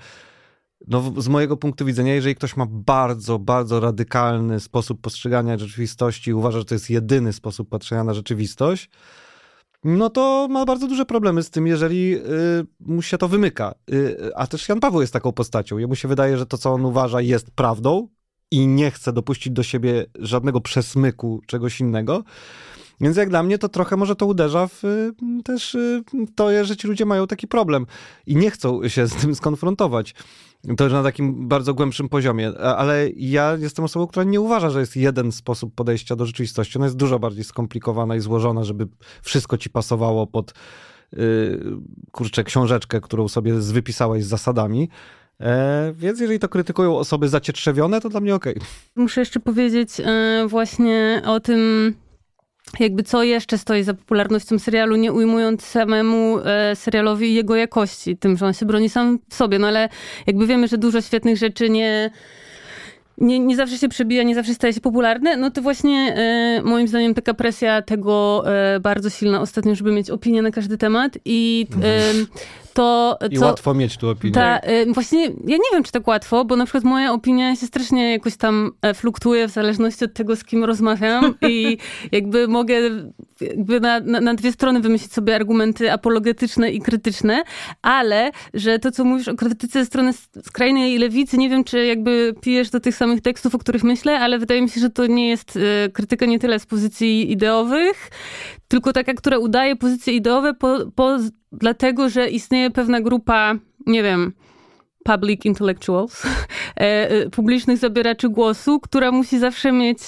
[0.87, 6.33] no, z mojego punktu widzenia, jeżeli ktoś ma bardzo, bardzo radykalny sposób postrzegania rzeczywistości i
[6.33, 8.89] uważa, że to jest jedyny sposób patrzenia na rzeczywistość,
[9.83, 12.21] no to ma bardzo duże problemy z tym, jeżeli y,
[12.79, 13.75] mu się to wymyka.
[13.93, 15.77] Y, a też Jan Paweł jest taką postacią.
[15.77, 18.07] Jemu się wydaje, że to, co on uważa, jest prawdą
[18.51, 22.23] i nie chce dopuścić do siebie żadnego przesmyku czegoś innego.
[23.01, 25.13] Więc jak dla mnie to trochę może to uderza w y,
[25.43, 26.03] też y,
[26.35, 27.85] to, że ci ludzie mają taki problem
[28.25, 30.15] i nie chcą się z tym skonfrontować.
[30.77, 32.51] To już na takim bardzo głębszym poziomie.
[32.59, 36.77] Ale ja jestem osobą, która nie uważa, że jest jeden sposób podejścia do rzeczywistości.
[36.77, 38.87] Ona jest dużo bardziej skomplikowana i złożona, żeby
[39.21, 40.53] wszystko ci pasowało pod
[41.13, 41.59] yy,
[42.11, 44.89] kurczę, książeczkę, którą sobie wypisałeś z zasadami.
[45.41, 48.55] E, więc jeżeli to krytykują osoby zacietrzewione, to dla mnie okej.
[48.95, 51.93] Muszę jeszcze powiedzieć e, właśnie o tym,
[52.79, 58.37] jakby co jeszcze stoi za popularnością serialu, nie ujmując samemu e, serialowi jego jakości, tym,
[58.37, 59.59] że on się broni sam w sobie.
[59.59, 59.89] No ale
[60.27, 62.11] jakby wiemy, że dużo świetnych rzeczy nie.
[63.17, 66.87] Nie, nie zawsze się przebija, nie zawsze staje się popularne, no to właśnie e, moim
[66.87, 71.67] zdaniem taka presja tego e, bardzo silna ostatnio, żeby mieć opinię na każdy temat i
[71.83, 72.13] e,
[72.75, 73.45] to, I co...
[73.45, 74.33] łatwo mieć tu opinię.
[74.33, 77.67] Ta, y, właśnie ja nie wiem, czy tak łatwo, bo na przykład moja opinia się
[77.67, 81.77] strasznie jakoś tam e, fluktuje w zależności od tego, z kim rozmawiam i
[82.11, 82.75] jakby mogę
[83.41, 87.43] jakby na, na, na dwie strony wymyślić sobie argumenty apologetyczne i krytyczne,
[87.81, 90.11] ale że to, co mówisz o krytyce ze strony
[90.45, 94.39] skrajnej lewicy, nie wiem, czy jakby pijesz do tych samych tekstów, o których myślę, ale
[94.39, 98.09] wydaje mi się, że to nie jest e, krytyka nie tyle z pozycji ideowych,
[98.67, 101.17] tylko taka, która udaje pozycje ideowe po, po,
[101.59, 104.33] dlatego, że istnieje pewna grupa, nie wiem,
[105.05, 109.99] public intellectuals, e, e, publicznych zabieraczy głosu, która musi zawsze mieć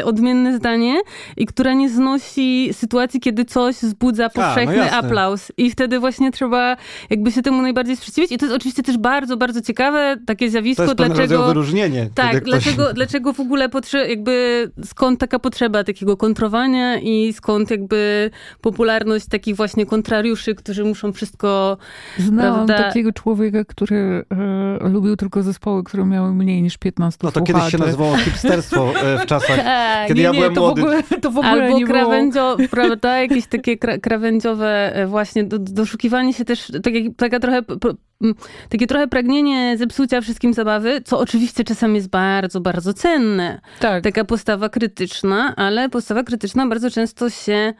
[0.00, 1.00] e, odmienne zdanie
[1.36, 4.96] i która nie znosi sytuacji, kiedy coś wzbudza powszechny jasne.
[4.98, 5.52] aplauz.
[5.56, 6.76] I wtedy właśnie trzeba
[7.10, 8.32] jakby się temu najbardziej sprzeciwić.
[8.32, 11.48] I to jest oczywiście też bardzo, bardzo ciekawe takie To zjawisko, jest pewnego rodzaju dlaczego...
[11.48, 12.10] wyróżnienie.
[12.14, 12.42] Tak, ktoś...
[12.44, 18.30] dlaczego, dlaczego w ogóle potrze- jakby skąd taka potrzeba takiego kontrowania i skąd jakby
[18.60, 21.76] popularność takich właśnie kontrariuszy, którzy muszą wszystko
[22.18, 22.84] Znałam Prawda?
[22.84, 24.24] takiego człowieka, który
[24.80, 27.86] lubił tylko zespoły, które miały mniej niż 15 No to kiedyś się słuchaczy.
[27.86, 29.60] nazywało hipsterstwo e, w czasach,
[30.08, 30.80] kiedy nie, ja nie, byłem to młody.
[30.80, 31.98] W ogóle, to w ogóle Albo nie było.
[31.98, 37.40] krawędzio, prawda, jakieś takie kra- krawędziowe e, właśnie, do, doszukiwanie się też, tak jak, taka
[37.40, 37.62] trochę,
[38.68, 43.60] takie trochę pragnienie zepsucia wszystkim zabawy, co oczywiście czasem jest bardzo, bardzo cenne.
[43.80, 44.04] Tak.
[44.04, 47.74] Taka postawa krytyczna, ale postawa krytyczna bardzo często się e,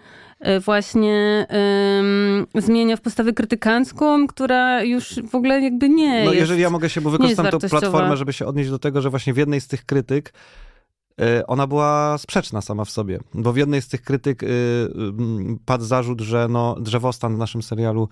[0.64, 6.40] właśnie em, zmienia w postawę krytykancką, która już w ogóle jakby nie No jest.
[6.40, 9.32] jeżeli ja mogę się, bo wykorzystam tą platformę, żeby się odnieść do tego, że właśnie
[9.34, 10.32] w jednej z tych krytyk
[11.20, 14.46] e, ona była sprzeczna sama w sobie, bo w jednej z tych krytyk y,
[15.64, 18.08] padł zarzut, że no, drzewostan w naszym serialu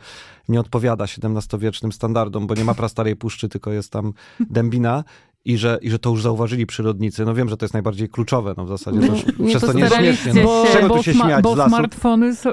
[0.49, 4.13] nie odpowiada XVII-wiecznym standardom, bo nie ma prastarej puszczy, tylko jest tam
[4.51, 5.05] dębina.
[5.47, 7.25] I że, I że to już zauważyli przyrodnicy.
[7.25, 9.73] No wiem, że to jest najbardziej kluczowe, no w zasadzie No, też, nie przez to
[9.73, 10.35] nie śmiesznie.
[10.35, 11.71] No, czego bo tu się sma- śmiać bo z lasu?
[11.71, 12.51] smartfony są,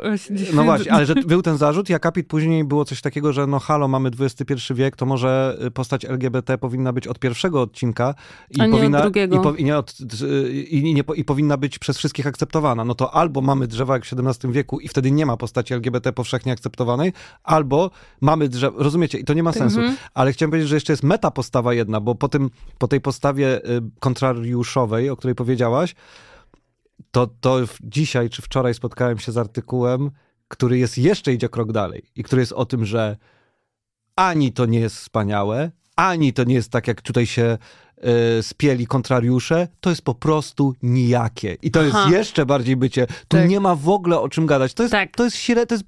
[0.54, 3.60] No właśnie, ale że był ten zarzut i akapit później było coś takiego, że no
[3.60, 8.16] halo, mamy XXI wiek, to może y, postać LGBT powinna być od pierwszego odcinka
[8.50, 9.36] i nie powinna, drugiego.
[9.36, 9.98] I, po, i, nie od,
[10.70, 12.86] i, nie, po- i powinna być przez wszystkich akceptowana.
[12.86, 16.14] No to albo mamy drzewa jak w XVII wieku i wtedy nie ma postaci LGBT
[16.14, 17.14] powszechnie akceptowanej,
[17.44, 19.80] albo mamy drzewa, rozumiecie, i to nie ma sensu.
[19.80, 19.98] Mhm.
[20.14, 22.50] Ale chciałem powiedzieć, że jeszcze jest meta postawa jedna, bo po, tym,
[22.82, 25.96] po tej postawie y, kontrariuszowej, o której powiedziałaś,
[27.12, 30.12] to, to dzisiaj czy wczoraj spotkałem się z artykułem,
[30.48, 33.18] który jest jeszcze idzie krok dalej i który jest o tym, że
[34.16, 37.58] ani to nie jest wspaniałe, ani to nie jest tak, jak tutaj się
[38.42, 41.58] spieli kontrariusze, to jest po prostu nijakie.
[41.62, 42.00] I to Aha.
[42.00, 43.08] jest jeszcze bardziej bycie.
[43.08, 43.50] Tu Tak.
[43.50, 44.74] nie ma w ogóle o czym gadać.
[44.74, 45.16] To jest, Tak.
[45.16, 45.86] to jest śre, to jest,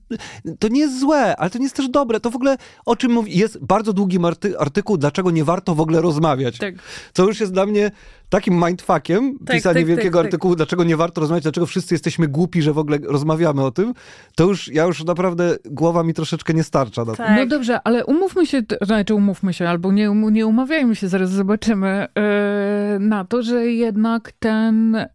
[0.59, 2.19] to nie jest złe, ale to nie jest też dobre.
[2.19, 5.81] To w ogóle o czym mówi, jest bardzo długi arty, artykuł, dlaczego nie warto w
[5.81, 6.57] ogóle rozmawiać.
[6.57, 6.75] Tak.
[7.13, 7.91] Co już jest dla mnie
[8.33, 10.25] takim mindfuckiem, Tak, pisanie tak, wielkiego tak, tak.
[10.25, 13.93] artykułu, dlaczego nie warto rozmawiać, dlaczego wszyscy jesteśmy głupi, że w ogóle rozmawiamy o tym,
[14.35, 17.17] to już, ja już naprawdę, głowa mi troszeczkę nie starcza na to.
[17.17, 17.39] Tak.
[17.39, 21.29] No dobrze, ale umówmy się, znaczy umówmy się, albo nie, um- nie umawiajmy się, zaraz
[21.29, 25.07] zobaczymy, e, na to, że jednak ten e,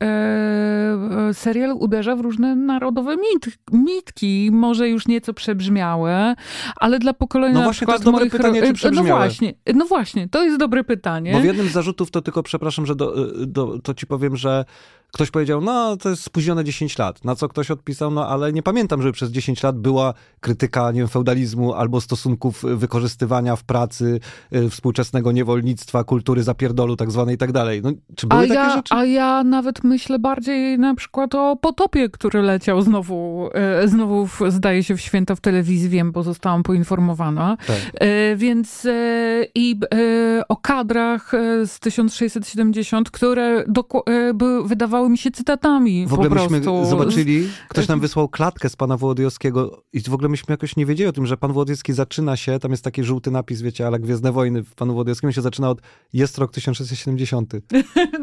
[1.33, 6.35] serial uderza w różne narodowe mit, mitki, może już nieco przebrzmiałe,
[6.77, 9.21] ale dla pokolenia No właśnie, to jest dobre pytanie, czy No przebrzmiałe.
[9.21, 11.33] właśnie, no właśnie, to jest dobre pytanie.
[11.33, 13.07] Bo w jednym z zarzutów to tylko, przepraszam, że do,
[13.46, 14.64] do, to ci powiem, że
[15.12, 17.24] ktoś powiedział, no to jest spóźnione 10 lat.
[17.24, 21.00] Na co ktoś odpisał, no ale nie pamiętam, żeby przez 10 lat była krytyka, nie
[21.00, 24.20] wiem, feudalizmu albo stosunków wykorzystywania w pracy
[24.54, 27.82] y, współczesnego niewolnictwa, kultury zapierdolu tak zwanej i tak dalej.
[27.82, 28.94] No, czy były A takie ja, rzeczy?
[28.94, 34.40] a ja nawet myślę bardziej na przykład o potopie, który leciał znowu, e, znowu w,
[34.48, 37.56] zdaje się w święto w telewizji, wiem, bo zostałam poinformowana.
[37.66, 37.76] Tak.
[37.94, 44.68] E, więc e, i e, o kadrach e, z 1670, które doku- e, były,
[44.99, 46.84] wydawały mi się cytatami W ogóle po myśmy prostu.
[46.84, 51.09] zobaczyli, ktoś nam wysłał klatkę z pana Wołodyjowskiego i w ogóle myśmy jakoś nie wiedzieli
[51.09, 54.32] o tym, że pan Wołodyjowski zaczyna się, tam jest taki żółty napis, wiecie, ale Gwiezdne
[54.32, 55.80] Wojny w panu Wołodyjowskim się zaczyna od
[56.12, 57.53] jest rok 1670.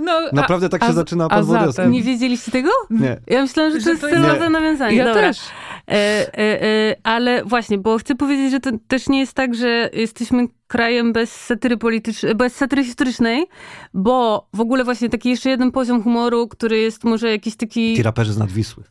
[0.06, 1.88] No, a- Naprawdę tak się a- zaczyna a pan Wołodyjowski.
[1.88, 2.70] Nie wiedzieliście tego?
[2.90, 3.20] Nie.
[3.28, 4.50] Ja myślałam, że to Że jest to jest- celowe Nie.
[4.50, 4.98] nawiązanie.
[4.98, 5.22] Ja Dobra.
[5.22, 5.38] też.
[5.92, 9.90] E, e, e, ale właśnie, bo chcę powiedzieć, że to też nie jest tak, że
[9.94, 13.46] jesteśmy krajem bez satyry politycznej, bez satyry historycznej,
[13.94, 17.96] bo w ogóle właśnie taki jeszcze jeden poziom humoru, który jest może jakiś taki...
[17.96, 18.84] Ci raperzy z Nadwisły.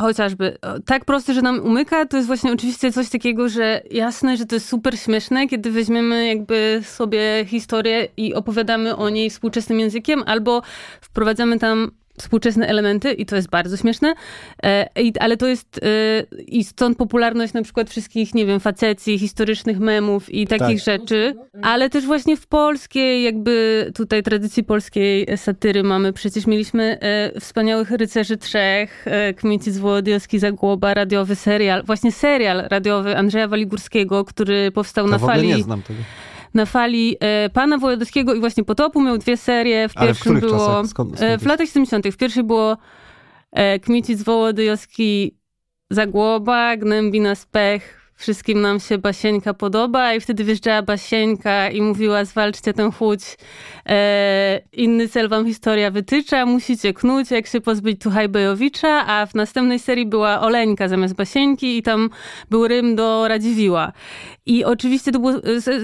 [0.00, 4.46] Chociażby tak prosty, że nam umyka, to jest właśnie oczywiście coś takiego, że jasne, że
[4.46, 10.22] to jest super śmieszne, kiedy weźmiemy jakby sobie historię i opowiadamy o niej współczesnym językiem,
[10.26, 10.62] albo
[11.00, 14.14] wprowadzamy tam współczesne elementy i to jest bardzo śmieszne,
[14.62, 19.18] e, i, ale to jest e, i stąd popularność na przykład wszystkich, nie wiem, facecji,
[19.18, 21.00] historycznych memów i takich Tak.
[21.00, 27.40] rzeczy, ale też właśnie w polskiej jakby tutaj tradycji polskiej satyry mamy, przecież mieliśmy e,
[27.40, 29.06] wspaniałych rycerzy trzech,
[29.36, 35.22] Kmicic, Wołodyjowski, Zagłoba, radiowy serial, właśnie serial radiowy Andrzeja Waligórskiego, który powstał Ja na w
[35.22, 36.00] ogóle fali nie znam tego.
[36.54, 39.88] Na fali e, pana Wojewódzkiego i właśnie Potopu miał dwie serie.
[39.88, 40.52] W Ale w pierwszym było.
[40.52, 40.86] czasach?
[40.86, 42.06] Skąd- skąd e, w latach 70.
[42.08, 42.76] W pierwszej było
[43.52, 45.36] e, Kmicic Wołodyjowski
[45.90, 48.01] Zagłoba, Gnębina Spech.
[48.22, 53.22] Wszystkim nam się Basieńka podoba i wtedy wjeżdżała Basieńka i mówiła zwalczcie tę chłódź.
[53.88, 59.78] E, inny cel wam historia wytycza, musicie knuć, jak się pozbyć Tuchajbejowicza, a w następnej
[59.78, 62.10] serii była Oleńka zamiast Basieńki i tam
[62.50, 63.92] był Rym do Radziwiła.
[64.46, 65.32] I oczywiście to było,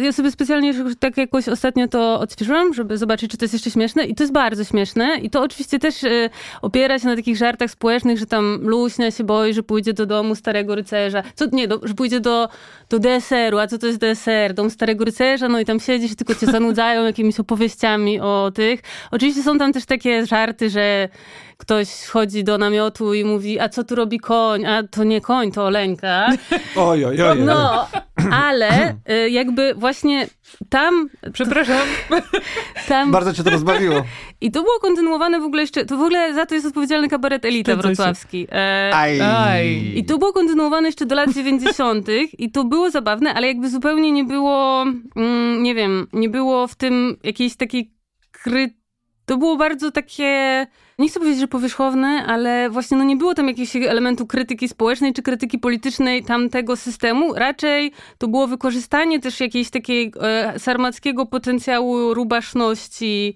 [0.03, 4.05] ja sobie specjalnie tak jakoś ostatnio to odświeżyłam, żeby zobaczyć, czy to jest jeszcze śmieszne
[4.05, 6.30] i to jest bardzo śmieszne i to oczywiście też e,
[6.62, 10.34] opiera się na takich żartach społecznych, że tam Luśnia się boi, że pójdzie do domu
[10.34, 13.99] starego rycerza, co, nie, do, że pójdzie do, と do DSR-u, a co to jest
[13.99, 14.55] DSR?
[14.55, 18.80] Dom starego rycerza, no i tam siedzisz, tylko cię zanudzają jakimiś opowieściami o tych.
[19.11, 21.09] Oczywiście są tam też takie żarty, że
[21.57, 24.66] ktoś wchodzi do namiotu i mówi, a co tu robi koń?
[24.66, 26.28] A to nie koń, to Oleńka.
[26.76, 27.39] Oj, oj, oj.
[27.41, 27.86] No,
[28.32, 30.26] ale y, jakby właśnie
[30.68, 31.78] tam, Przepraszam.
[32.89, 34.03] tam Bardzo cię to rozbawiło.
[34.41, 37.45] i to było kontynuowane w ogóle jeszcze, to w ogóle za to jest odpowiedzialny kabaret
[37.45, 38.47] Elita wrocławski.
[38.53, 39.20] E, Aj.
[39.20, 39.93] Aj.
[39.99, 42.07] I to było kontynuowane jeszcze do lat 90.
[42.39, 44.85] i to było zabawne, ale jakby zupełnie nie było,
[45.16, 47.93] mm, nie wiem, nie było w tym jakiejś takiej
[48.33, 48.79] kry...
[49.26, 50.66] To było bardzo takie,
[50.99, 55.12] nie chcę powiedzieć, że powierzchowne, ale właśnie no nie było tam jakiegoś elementu krytyki społecznej
[55.12, 57.35] czy krytyki politycznej tamtego systemu.
[57.35, 63.35] Raczej to było wykorzystanie też jakiejś takiej e, sarmackiego potencjału rubaszności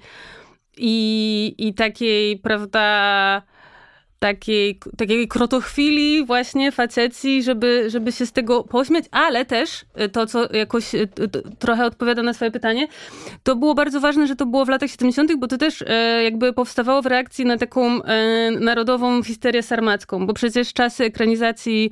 [0.77, 3.43] i, i takiej, prawda,
[4.23, 10.27] takiej, takiej krotochwili właśnie facecji, żeby, żeby się z tego pośmiać, ale też y, to,
[10.27, 12.89] co jakoś t- trochę odpowiada na swoje pytanie,
[13.43, 16.53] to było bardzo ważne, że to było w latach 70., bo to też e, jakby
[16.53, 21.91] powstawało w reakcji na taką e, narodową histerię sarmacką, bo przecież czasy ekranizacji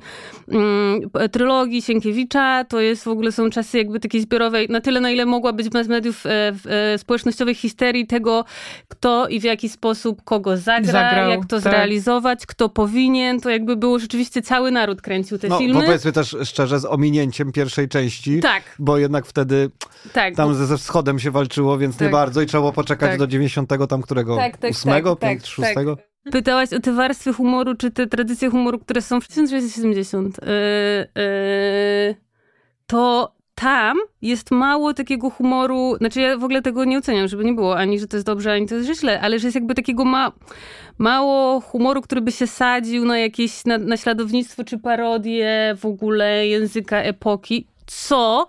[0.51, 1.01] mm,
[1.31, 5.25] trylogii Sienkiewicza to jest w ogóle są czasy jakby takiej zbiorowej, na tyle na ile
[5.25, 8.45] mogła być mediów e, w, e, społecznościowej histerii tego,
[8.87, 11.61] kto i w jaki sposób kogo zagra, Zagrał, jak to tak.
[11.61, 15.73] zrealizować, kto powinien, to jakby było rzeczywiście cały naród kręcił te No, filmy.
[15.73, 18.39] bo powiedzmy też szczerze, z ominięciem pierwszej części.
[18.39, 18.63] Tak.
[18.79, 19.69] Bo jednak wtedy
[20.13, 22.11] Tak, tam ze, ze wschodem się walczyło, więc nie Tak.
[22.11, 23.19] bardzo i trzeba było poczekać Tak.
[23.19, 24.35] do 90 tam którego?
[24.37, 25.97] Tak, tak, ósmego, tak, pięć, tak, szóstego?
[26.31, 30.37] Pytałaś o te warstwy humoru, czy te tradycje humoru, które są w 1670.
[30.37, 30.47] Yy,
[31.15, 32.15] yy,
[32.87, 37.53] to tam jest mało takiego humoru, znaczy ja w ogóle tego nie oceniam, żeby nie
[37.53, 40.05] było, ani że to jest dobrze, ani to jest źle, ale że jest jakby takiego
[40.05, 40.31] ma,
[41.01, 47.01] mało humoru, który by się sadził na jakieś na, naśladownictwo czy parodię w ogóle języka
[47.01, 48.47] epoki, co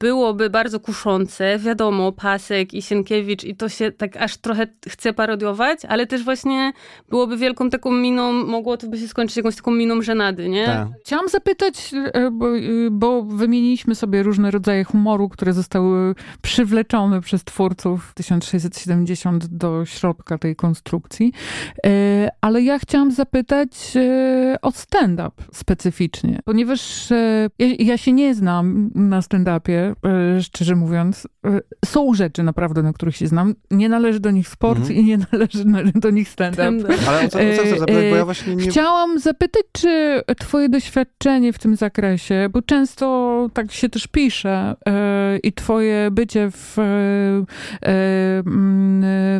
[0.00, 1.58] byłoby bardzo kuszące.
[1.58, 6.72] Wiadomo, Pasek i Sienkiewicz i to się tak aż trochę chce parodiować, ale też właśnie
[7.08, 10.66] byłoby wielką taką miną, mogło to by się skończyć jakąś taką miną żenady, nie?
[10.66, 10.88] Tak.
[11.00, 17.44] Chciałam zapytać, e, bo, e, bo wymieniliśmy sobie różne rodzaje humoru, które zostały przywleczone przez
[17.44, 21.32] twórców 1670 do środka tej konstrukcji,
[21.86, 23.70] e, ale ja chciałam zapytać
[24.62, 27.10] o stand-up specyficznie, ponieważ
[27.58, 31.28] ja, ja się nie znam na stand-upie, E, szczerze mówiąc.
[31.46, 33.54] E, są rzeczy naprawdę, na których się znam.
[33.70, 34.92] Nie należy do nich sport mm.
[34.92, 35.64] i nie należy
[35.94, 36.94] do nich stand-up.
[37.08, 38.10] Ale o co, o co chcesz zapytać?
[38.10, 38.70] Bo ja właśnie nie...
[38.70, 44.76] Chciałam zapytać, czy twoje doświadczenie w tym zakresie, bo często tak się też pisze
[45.42, 46.76] i twoje bycie w,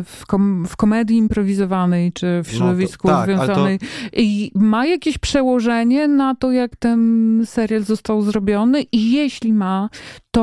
[0.05, 3.85] w, kom, w komedii improwizowanej, czy w środowisku no to, tak, związanej, to...
[4.13, 9.89] i ma jakieś przełożenie na to, jak ten serial został zrobiony i jeśli ma,
[10.31, 10.40] to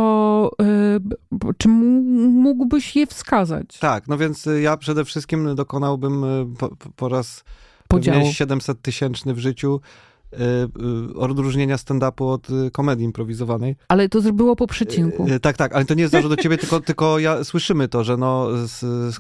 [0.63, 3.79] y, czy mógłbyś je wskazać?
[3.79, 7.45] Tak, no więc y, ja przede wszystkim dokonałbym y, po, po raz
[7.89, 8.33] Podziału.
[8.33, 9.81] 700 tysięczny w życiu
[11.17, 13.77] odróżnienia stand-upu od komedii improwizowanej.
[13.89, 15.27] Ale to zrobiło po przecinku.
[15.43, 18.17] Tak, tak, ale to nie jest zarzut do ciebie, tylko, tylko ja, słyszymy to, że
[18.17, 18.49] no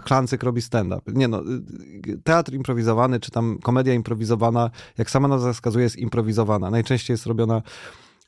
[0.05, 1.03] Klancyk robi stand-up.
[1.07, 1.43] Nie no,
[2.24, 6.70] teatr improwizowany, czy tam komedia improwizowana, jak sama nazwa wskazuje, jest improwizowana.
[6.70, 7.62] Najczęściej jest robiona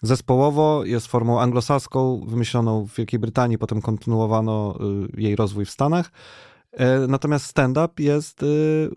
[0.03, 4.78] Zespołowo jest formą anglosaską, wymyśloną w Wielkiej Brytanii, potem kontynuowano
[5.16, 6.11] y, jej rozwój w Stanach.
[6.72, 8.90] E, natomiast stand-up jest, y,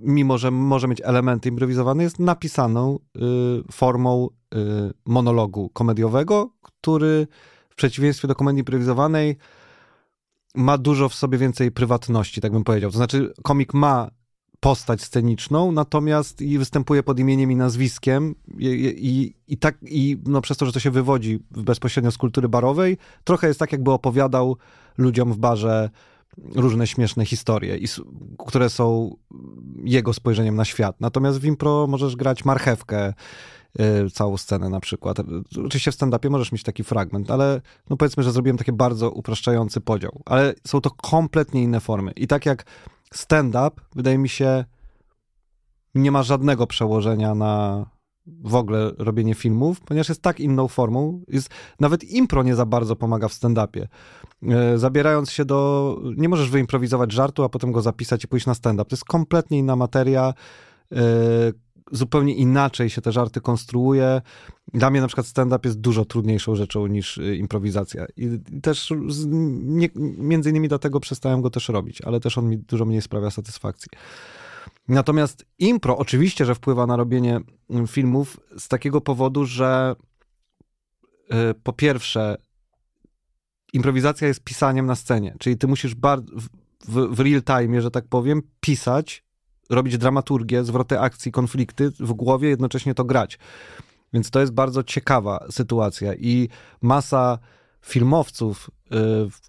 [0.00, 4.28] mimo że może mieć elementy improwizowane, jest napisaną y, formą
[5.06, 7.26] monologu komediowego, który
[7.70, 9.36] w przeciwieństwie do komedii improwizowanej
[10.54, 12.90] ma dużo w sobie więcej prywatności, tak bym powiedział.
[12.90, 14.10] To znaczy, komik ma
[14.60, 18.66] postać sceniczną, natomiast i występuje pod imieniem i nazwiskiem i,
[18.98, 22.98] i, i, tak, i no przez to, że to się wywodzi bezpośrednio z kultury barowej,
[23.24, 24.56] trochę jest tak, jakby opowiadał
[24.98, 25.90] ludziom w barze
[26.54, 27.86] różne śmieszne historie, i,
[28.46, 29.16] które są
[29.84, 31.00] jego spojrzeniem na świat.
[31.00, 33.14] Natomiast w impro możesz grać marchewkę,
[34.06, 35.16] y, całą scenę na przykład.
[35.66, 39.80] Oczywiście w stand-upie możesz mieć taki fragment, ale no powiedzmy, że zrobiłem taki bardzo upraszczający
[39.80, 40.22] podział.
[40.24, 42.12] Ale są to kompletnie inne formy.
[42.12, 42.64] I tak jak
[43.14, 44.64] stand-up, wydaje mi się,
[45.94, 47.86] nie ma żadnego przełożenia na
[48.26, 51.22] w ogóle robienie filmów, ponieważ jest tak inną formą.
[51.28, 51.48] Jest,
[51.80, 53.86] nawet impro nie za bardzo pomaga w stand-upie.
[54.42, 56.00] E, zabierając się do...
[56.16, 58.90] Nie możesz wyimprowizować żartu, a potem go zapisać i pójść na stand-up.
[58.90, 60.34] To jest kompletnie inna materia.
[61.92, 64.22] Zupełnie inaczej się te żarty konstruuje.
[64.74, 68.06] Dla mnie na przykład stand-up jest dużo trudniejszą rzeczą niż y, improwizacja.
[68.16, 68.28] I
[68.62, 68.92] też
[69.62, 73.30] nie, między innymi dlatego przestałem go też robić, ale też on mi dużo mniej sprawia
[73.30, 73.88] satysfakcji.
[74.88, 79.96] Natomiast impro oczywiście, że wpływa na robienie mm, filmów z takiego powodu, że
[81.32, 82.36] y, po pierwsze
[83.72, 86.32] improwizacja jest pisaniem na scenie, czyli ty musisz bardzo
[86.88, 89.25] w, w real time, że tak powiem, pisać
[89.70, 93.38] robić dramaturgię, zwroty akcji, konflikty w głowie, jednocześnie to grać.
[94.12, 96.48] Więc to jest bardzo ciekawa sytuacja i
[96.82, 97.38] masa
[97.82, 98.90] filmowców y,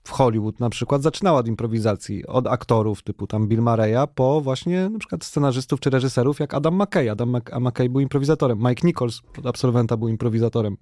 [0.03, 4.89] w Hollywood na przykład zaczynała od improwizacji, od aktorów typu tam Bill Murray'a po właśnie
[4.89, 7.09] na przykład scenarzystów czy reżyserów jak Adam McKay.
[7.09, 10.77] Adam McKay był improwizatorem, Mike Nichols absolwenta był improwizatorem.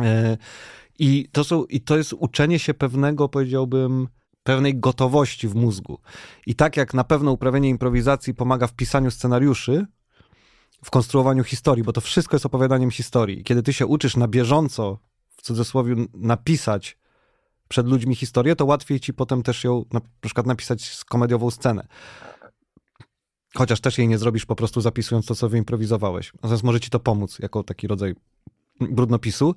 [0.00, 0.04] Y,
[0.98, 4.08] I to, są, I to jest uczenie się pewnego, powiedziałbym,
[4.48, 5.98] pewnej gotowości w mózgu.
[6.46, 9.86] I tak jak na pewno uprawianie improwizacji pomaga w pisaniu scenariuszy,
[10.84, 13.44] w konstruowaniu historii, bo to wszystko jest opowiadaniem historii.
[13.44, 14.98] Kiedy ty się uczysz na bieżąco,
[15.36, 16.98] w cudzysłowie, napisać
[17.68, 21.86] przed ludźmi historię, to łatwiej ci potem też ją na przykład napisać komediową scenę.
[23.54, 26.32] Chociaż też jej nie zrobisz po prostu zapisując to, co wyimprowizowałeś.
[26.34, 28.14] Natomiast może ci to pomóc jako taki rodzaj
[28.80, 29.54] brudnopisu.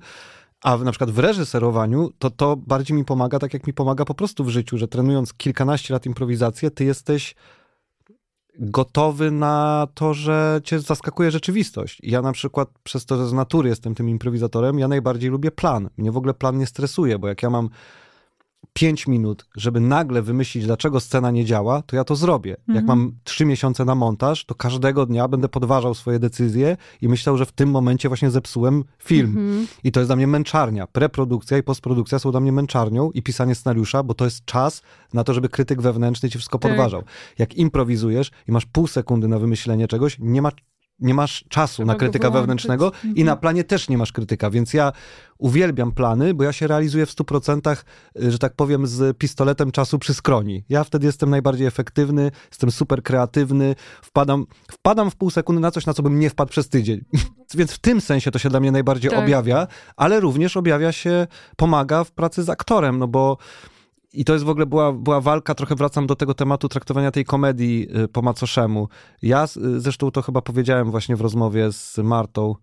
[0.62, 4.14] A na przykład w reżyserowaniu to to bardziej mi pomaga, tak jak mi pomaga po
[4.14, 7.34] prostu w życiu, że trenując kilkanaście lat improwizację, ty jesteś
[8.58, 11.98] gotowy na to, że cię zaskakuje rzeczywistość.
[12.02, 15.90] Ja na przykład przez to, że z natury jestem tym improwizatorem, ja najbardziej lubię plan.
[15.96, 17.68] Mnie w ogóle plan nie stresuje, bo jak ja mam
[18.72, 22.56] 5 minut, żeby nagle wymyślić, dlaczego scena nie działa, to ja to zrobię.
[22.58, 22.76] Mhm.
[22.76, 27.36] Jak mam 3 miesiące na montaż, to każdego dnia będę podważał swoje decyzje i myślał,
[27.36, 29.26] że w tym momencie właśnie zepsułem film.
[29.26, 29.66] Mhm.
[29.84, 30.86] I to jest dla mnie męczarnia.
[30.86, 34.82] Preprodukcja i postprodukcja są dla mnie męczarnią i pisanie scenariusza, bo to jest czas
[35.12, 36.70] na to, żeby krytyk wewnętrzny ci wszystko tak.
[36.70, 37.02] podważał.
[37.38, 40.50] Jak improwizujesz i masz pół sekundy na wymyślenie czegoś, nie ma
[40.98, 43.14] nie masz czasu Trzeba na krytyka wewnętrznego mhm.
[43.16, 44.92] i na planie też nie masz krytyka, więc ja
[45.38, 47.76] uwielbiam plany, bo ja się realizuję w 100%,
[48.22, 50.64] y, że tak powiem, z pistoletem czasu przy skroni.
[50.68, 55.86] Ja wtedy jestem najbardziej efektywny, jestem super kreatywny, wpadam, wpadam w pół sekundy na coś,
[55.86, 57.04] na co bym nie wpadł przez tydzień.
[57.54, 59.20] więc w tym sensie to się dla mnie najbardziej tak.
[59.20, 59.66] objawia,
[59.96, 61.26] ale również objawia się,
[61.56, 63.38] pomaga w pracy z aktorem, no bo
[64.12, 67.24] i to jest w ogóle była, była walka, trochę wracam do tego tematu traktowania tej
[67.24, 68.88] komedii y, po macoszemu.
[69.22, 72.54] Ja y, zresztą to chyba powiedziałem właśnie w rozmowie z Martą,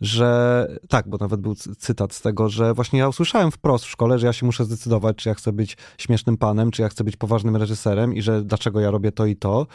[0.00, 4.18] że tak, bo nawet był cytat z tego, że właśnie ja usłyszałem wprost w szkole,
[4.18, 7.16] że ja się muszę zdecydować, czy ja chcę być śmiesznym panem, czy ja chcę być
[7.16, 9.66] poważnym reżyserem i że dlaczego ja robię to i to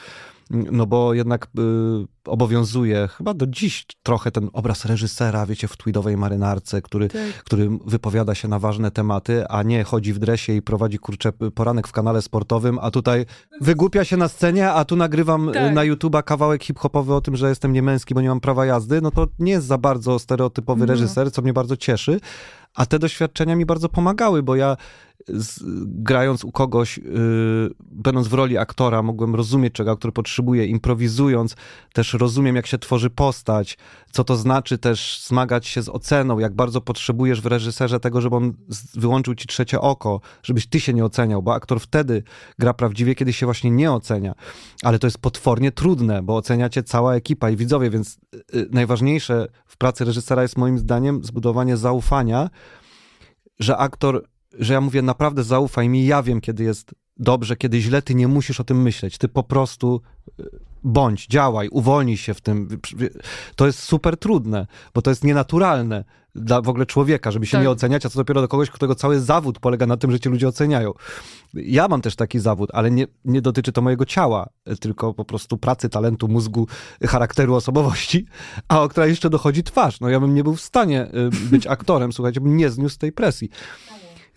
[0.49, 6.17] no bo jednak y, obowiązuje chyba do dziś trochę ten obraz reżysera, wiecie, w tweedowej
[6.17, 7.43] marynarce, który, tak.
[7.43, 11.87] który wypowiada się na ważne tematy, a nie chodzi w dresie i prowadzi, kurczę, poranek
[11.87, 13.25] w kanale sportowym, a tutaj
[13.61, 15.73] wygłupia się na scenie, a tu nagrywam y, tak.
[15.73, 19.11] na YouTube'a kawałek hip-hopowy o tym, że jestem niemęski, bo nie mam prawa jazdy, no
[19.11, 20.85] to nie jest za bardzo stereotypowy no.
[20.85, 22.19] reżyser, co mnie bardzo cieszy,
[22.76, 24.78] a te doświadczenia mi bardzo pomagały, bo ja
[25.28, 27.03] z, grając u kogoś, yy,
[27.80, 31.55] będąc w roli aktora, mogłem rozumieć, czego aktor potrzebuje, improwizując,
[31.93, 33.78] też rozumiem, jak się tworzy postać,
[34.11, 38.36] co to znaczy też zmagać się z oceną, jak bardzo potrzebujesz w reżyserze tego, żeby
[38.36, 38.53] on
[38.93, 42.23] wyłączył ci trzecie oko, żebyś ty się nie oceniał, bo aktor wtedy
[42.59, 44.34] gra prawdziwie, kiedy się właśnie nie ocenia.
[44.84, 48.17] Ale to jest potwornie trudne, bo ocenia cię cała ekipa i widzowie, więc
[48.53, 52.49] yy, najważniejsze w pracy reżysera jest moim zdaniem zbudowanie zaufania,
[53.59, 54.23] że aktor
[54.59, 58.27] że ja mówię, naprawdę zaufaj mi, ja wiem, kiedy jest dobrze, kiedy źle, ty nie
[58.27, 59.17] musisz o tym myśleć.
[59.17, 60.01] Ty po prostu
[60.86, 62.67] bądź, działaj, uwolnij się w tym.
[63.55, 66.03] To jest super trudne, bo to jest nienaturalne
[66.36, 67.61] dla w ogóle człowieka, żeby się tak.
[67.61, 70.29] nie oceniać, a co dopiero do kogoś, którego cały zawód polega na tym, że cię
[70.29, 70.93] ludzie oceniają.
[71.53, 75.57] Ja mam też taki zawód, ale nie, nie dotyczy to mojego ciała, tylko po prostu
[75.57, 76.67] pracy, talentu, mózgu,
[77.03, 78.25] charakteru, osobowości,
[78.67, 79.99] a o której jeszcze dochodzi twarz.
[79.99, 83.11] No ja bym nie był w stanie y, być aktorem, słuchajcie, bym nie zniósł tej
[83.11, 83.49] presji.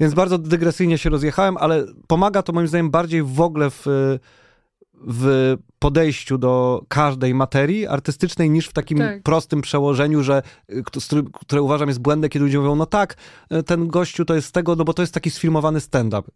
[0.01, 3.87] Więc bardzo dygresyjnie się rozjechałem, ale pomaga to moim zdaniem bardziej w ogóle w,
[5.07, 9.23] w podejściu do każdej materii artystycznej niż w takim tak.
[9.23, 10.43] prostym przełożeniu, że,
[11.33, 13.17] które uważam jest błędem, kiedy ludzie mówią, no tak,
[13.67, 16.31] ten gościu to jest z tego, no bo to jest taki sfilmowany stand-up.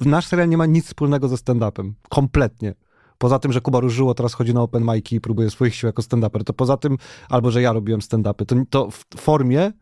[0.00, 1.92] Nasz serial nie ma nic wspólnego ze stand-upem.
[2.08, 2.74] Kompletnie.
[3.18, 6.02] Poza tym, że Kuba Różyło teraz chodzi na open mic i próbuje swoich sił jako
[6.02, 6.96] stand-uper, to poza tym,
[7.28, 9.72] albo że ja robiłem stand-upy, to, to w formie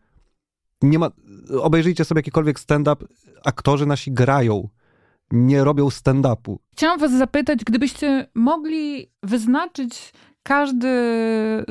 [0.81, 1.09] nie ma,
[1.61, 3.05] obejrzyjcie sobie jakikolwiek stand-up,
[3.43, 4.69] aktorzy nasi grają,
[5.31, 6.57] nie robią stand-upu.
[6.73, 10.13] Chciałam was zapytać, gdybyście mogli wyznaczyć
[10.43, 10.89] każdy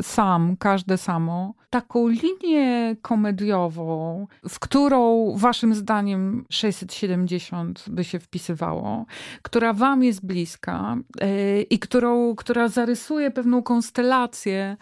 [0.02, 9.06] sam, każde samo, taką linię komediową, w którą waszym zdaniem 670 by się wpisywało,
[9.42, 14.76] która wam jest bliska yy, i którą, która zarysuje pewną konstelację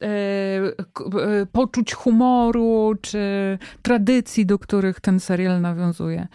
[0.00, 3.18] yy, yy, poczuć humoru czy
[3.82, 6.28] tradycji, do których ten serial nawiązuje.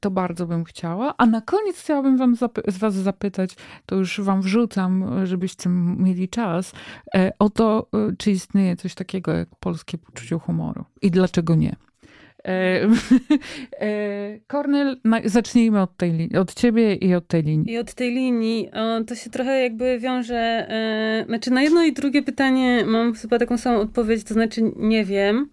[0.00, 1.14] To bardzo bym chciała.
[1.18, 2.36] A na koniec chciałabym wam
[2.68, 3.56] z was zapytać,
[3.86, 6.72] to już wam wrzucam, żebyście mieli czas,
[7.38, 10.84] o to, czy istnieje coś takiego takiego jak polskie poczucie humoru.
[11.02, 11.76] I dlaczego nie?
[12.44, 12.88] E,
[13.80, 17.72] e, Kornel, zacznijmy od tej od ciebie i od tej linii.
[17.72, 18.70] I od tej linii,
[19.06, 23.58] to się trochę jakby wiąże, e, znaczy na jedno i drugie pytanie mam chyba taką
[23.58, 25.50] samą odpowiedź, to znaczy nie wiem.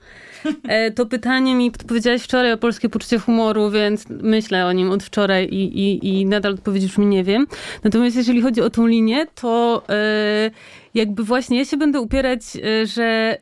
[0.95, 5.45] To pytanie mi odpowiedziałeś wczoraj o polskie poczucie humoru, więc myślę o nim od wczoraj
[5.45, 7.47] i, i, i nadal odpowiedź brzmi nie wiem.
[7.83, 9.83] Natomiast jeżeli chodzi o tą linię, to
[10.93, 12.41] jakby właśnie ja się będę upierać,
[12.83, 13.37] że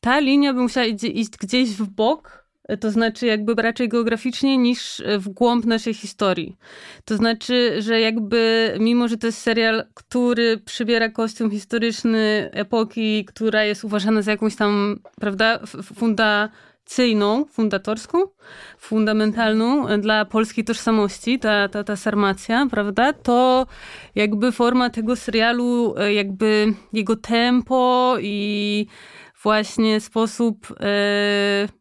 [0.00, 5.28] ta linia by musiała iść gdzieś w bok, to znaczy jakby raczej geograficznie niż w
[5.28, 6.56] głąb naszej historii.
[7.04, 13.64] To znaczy, że jakby mimo, że to jest serial, który przybiera kostium historyczny epoki, która
[13.64, 15.60] jest uważana za jakąś tam, prawda,
[15.94, 18.18] fundacyjną, fundatorską,
[18.78, 23.66] fundamentalną dla polskiej tożsamości, ta, ta, ta sarmacja, prawda, to
[24.14, 28.86] jakby forma tego serialu, jakby jego tempo i
[29.42, 31.77] właśnie sposób, e,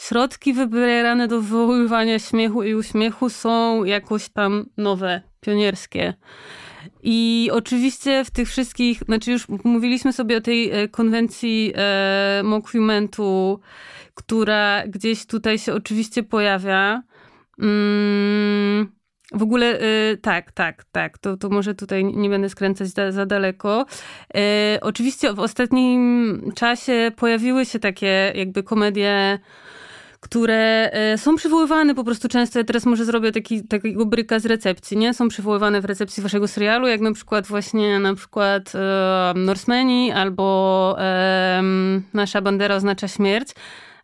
[0.00, 6.14] środki wybierane do wywoływania śmiechu i uśmiechu są jakoś tam nowe, pionierskie.
[7.02, 13.60] I oczywiście w tych wszystkich, znaczy już mówiliśmy sobie o tej e, konwencji e, mockumentu,
[14.14, 17.02] która gdzieś tutaj się oczywiście pojawia.
[17.58, 18.92] Mm,
[19.32, 21.18] w ogóle y, tak, tak, tak.
[21.18, 23.86] To, to może tutaj nie będę skręcać za, za daleko.
[24.76, 29.38] Y, oczywiście w ostatnim czasie pojawiły się takie jakby komedie
[30.20, 32.58] które e, są przywoływane po prostu często.
[32.58, 35.14] Ja teraz może zrobię taki, takiego bryka z recepcji, nie?
[35.14, 40.96] Są przywoływane w recepcji waszego serialu, jak na przykład właśnie na przykład e, Norsemeni albo
[40.98, 41.62] e,
[42.14, 43.48] Nasza bandera oznacza śmierć.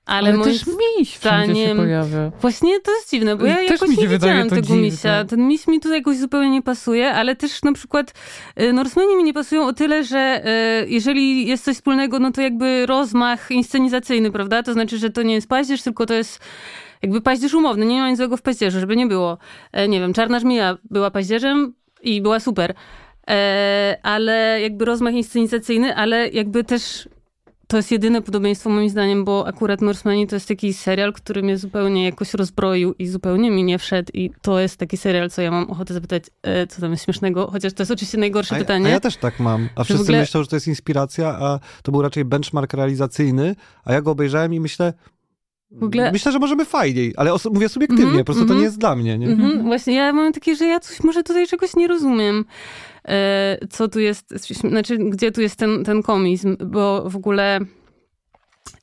[0.06, 0.64] Ale, Ale też
[0.98, 2.30] miś zdaniem, się pojawia.
[2.40, 4.82] Właśnie to jest dziwne, bo ja też jakoś nie widziałam tego dziwne.
[4.82, 5.24] misia.
[5.24, 8.12] Ten miś mi tu jakoś zupełnie nie pasuje, ale też na przykład
[8.60, 10.42] y, Norsemeni mi nie pasują o tyle, że
[10.84, 14.62] y, jeżeli jest coś wspólnego, no to jakby rozmach inscenizacyjny, prawda?
[14.62, 16.40] To znaczy, że to nie jest paździerz, tylko to jest
[17.02, 17.86] jakby paździerz umowny.
[17.86, 19.38] Nie ma nic złego w paździerzu, żeby nie było.
[19.72, 22.74] E, nie wiem, Czarna Żmija była paździerzem i była super.
[23.30, 27.08] E, ale jakby rozmach inscenizacyjny, ale jakby też
[27.66, 31.58] to jest jedyne podobieństwo moim zdaniem, bo akurat Norsemani to jest taki serial, który mnie
[31.58, 35.50] zupełnie jakoś rozbroił i zupełnie mi nie wszedł i to jest taki serial, co ja
[35.50, 38.86] mam ochotę zapytać, e, co tam jest śmiesznego, chociaż to jest oczywiście najgorsze a, pytanie.
[38.86, 40.20] A ja też tak mam, a wszyscy ogóle...
[40.20, 44.54] myślą, że to jest inspiracja, a to był raczej benchmark realizacyjny, a ja go obejrzałem
[44.54, 44.92] i myślę,
[45.80, 46.12] Ogóle...
[46.12, 48.48] Myślę, że możemy fajniej, ale mówię subiektywnie, mm -hmm, po prostu mm -hmm.
[48.48, 48.60] to mhm.
[48.60, 49.18] nie jest dla mnie.
[49.18, 49.26] Nie?
[49.26, 49.62] Mm -hmm.
[49.62, 52.44] Właśnie, ja mam takie, że ja coś, może tutaj czegoś nie rozumiem.
[53.08, 54.30] E, co tu jest,
[54.60, 57.60] znaczy, gdzie tu jest ten, ten komizm, bo w ogóle.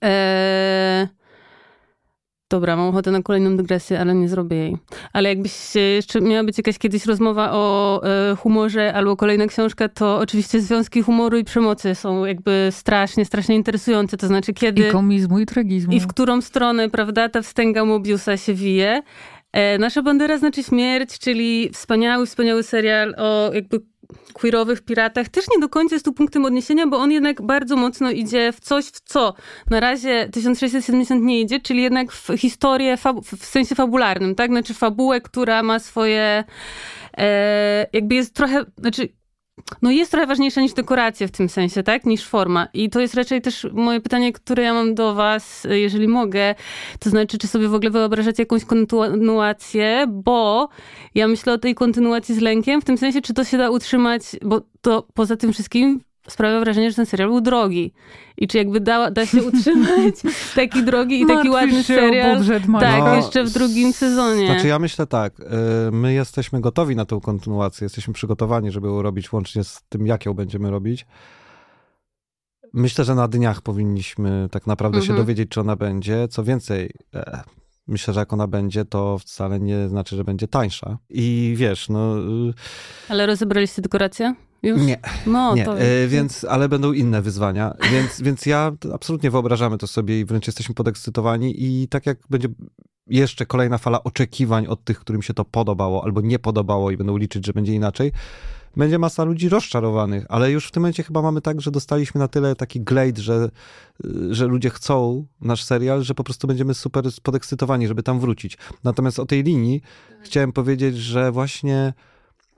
[0.04, 1.08] E,
[2.50, 4.78] dobra, mam ochotę na kolejną dygresję, ale nie zrobię jej.
[5.14, 10.18] Ale jakbyś jeszcze miała być jakaś kiedyś rozmowa o e, humorze albo kolejna książka, to
[10.18, 14.18] oczywiście związki humoru i przemocy są jakby strasznie, strasznie interesujące.
[14.18, 14.88] To znaczy, kiedy.
[14.88, 15.94] I komizmu, i tragizmu.
[15.94, 19.02] I w którą stronę, prawda, ta wstęga Mobiusa się wije.
[19.80, 23.93] Nasza bandera znaczy śmierć, czyli wspaniały, wspaniały serial o jakby
[24.34, 28.12] queerowych piratach też nie do końca jest tu punktem odniesienia, bo on jednak bardzo mocno
[28.12, 29.34] idzie w coś, w co
[29.70, 32.98] na razie 1670 nie idzie, czyli jednak w historię
[33.38, 34.52] w sensie fabularnym, tak?
[34.52, 36.44] Znaczy fabułę, która ma swoje
[37.18, 39.10] e, jakby jest trochę, znaczy
[39.82, 42.06] no jest trochę ważniejsza niż dekoracja w tym sensie, tak?
[42.06, 42.68] Niż forma.
[42.74, 46.56] I to jest raczej też moje pytanie, które ja mam do was, jeżeli mogę.
[47.00, 50.70] To znaczy, czy sobie w ogóle wyobrażacie jakąś kontynuację, bo
[51.16, 54.22] ja myślę o tej kontynuacji z lękiem, w tym sensie, czy to się da utrzymać,
[54.42, 57.94] bo to poza tym wszystkim sprawia wrażenie, że ten serial był drogi.
[58.38, 60.16] I czy jakby da, da się utrzymać
[60.56, 62.44] taki drogi i taki ładny serial.
[62.80, 64.46] Tak, no, jeszcze w drugim sezonie.
[64.46, 65.44] Znaczy ja myślę tak, y,
[65.92, 70.26] my jesteśmy gotowi na tę kontynuację, jesteśmy przygotowani, żeby ją robić łącznie z tym, jak
[70.26, 71.06] ją będziemy robić.
[72.74, 75.08] Myślę, że na dniach powinniśmy tak naprawdę mhm.
[75.08, 76.28] się dowiedzieć, czy ona będzie.
[76.28, 77.44] Co więcej, e,
[77.88, 80.98] myślę, że jak ona będzie, to wcale nie znaczy, że będzie tańsza.
[81.10, 82.18] I wiesz, no...
[82.20, 82.54] Y,
[83.10, 84.36] Ale rozebraliście dekoracje?
[84.64, 84.82] Już?
[84.82, 85.66] Nie, no, nie.
[85.66, 85.80] To...
[85.80, 90.48] E, więc, ale będą inne wyzwania, więc, więc ja absolutnie wyobrażamy to sobie i wręcz
[90.48, 92.48] jesteśmy podekscytowani i tak jak będzie
[93.08, 97.18] jeszcze kolejna fala oczekiwań od tych, którym się to podobało albo nie podobało i będą
[97.18, 98.12] liczyć, że będzie inaczej,
[98.78, 102.28] będzie masa ludzi rozczarowanych, ale już w tym momencie chyba mamy tak, że dostaliśmy na
[102.28, 103.50] tyle taki glade, że,
[104.30, 108.58] że ludzie chcą nasz serial, że po prostu będziemy super podekscytowani, żeby tam wrócić.
[108.84, 109.82] Natomiast o tej linii
[110.22, 111.94] chciałem powiedzieć, że właśnie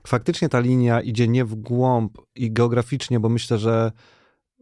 [0.08, 3.92] faktycznie ta linia idzie nie w głąb i geograficznie, bo myślę, że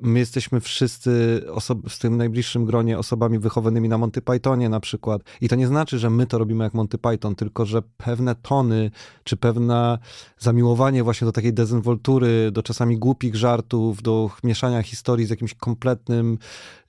[0.01, 1.41] my jesteśmy wszyscy
[1.89, 5.21] w tym najbliższym gronie osobami wychowanymi na Monty Pythonie na przykład.
[5.41, 8.91] I to nie znaczy, że my to robimy jak Monty Python, tylko że pewne tony,
[9.23, 9.97] czy pewne
[10.39, 16.37] zamiłowanie właśnie do takiej dezynwoltury, do czasami głupich żartów, do mieszania historii z jakimś kompletnym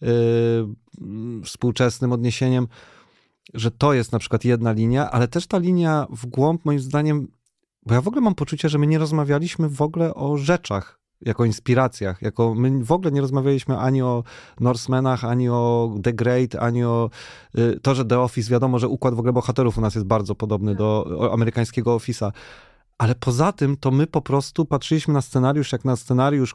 [0.01, 0.09] yy,
[1.45, 2.69] współczesnym odniesieniem,
[3.55, 7.29] że to jest na przykład jedna linia, ale też ta linia w głąb moim zdaniem
[7.87, 11.45] bo ja w ogóle mam poczucie, że my nie rozmawialiśmy w ogóle o rzeczach, jako
[11.45, 14.25] inspiracjach, jako my w ogóle nie rozmawialiśmy ani o
[14.61, 17.11] Norsemenach, ani o The Great, ani o
[17.59, 20.35] y, to, że The Office, wiadomo, że układ w ogóle bohaterów u nas jest bardzo
[20.35, 22.33] podobny do amerykańskiego Office'a,
[22.99, 26.55] ale poza tym to my po prostu patrzyliśmy na scenariusz jak na scenariusz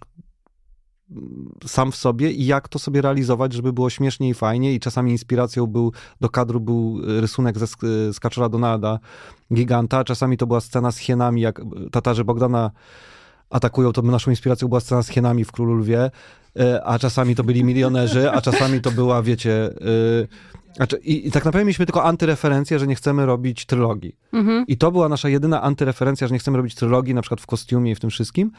[1.65, 5.11] sam w sobie i jak to sobie realizować, żeby było śmiesznie i fajnie i czasami
[5.11, 7.67] inspiracją był, do kadru był rysunek ze
[8.13, 8.99] Skaczora Donalda,
[9.53, 11.61] giganta, czasami to była scena z hienami, jak
[11.91, 12.72] Tatarzy Bogdana
[13.50, 16.12] atakują, to naszą inspiracją była scena z hienami w Królu Lwie,
[16.60, 19.70] e, a czasami to byli milionerzy, a czasami to była, wiecie...
[20.76, 24.16] Znaczy, i, I tak naprawdę mieliśmy tylko antyreferencję, że nie chcemy robić trylogii.
[24.34, 24.66] Mhm.
[24.68, 27.91] I to była nasza jedyna antyreferencja, że nie chcemy robić trylogii, na przykład w kostiumie
[27.91, 28.52] i w tym wszystkim.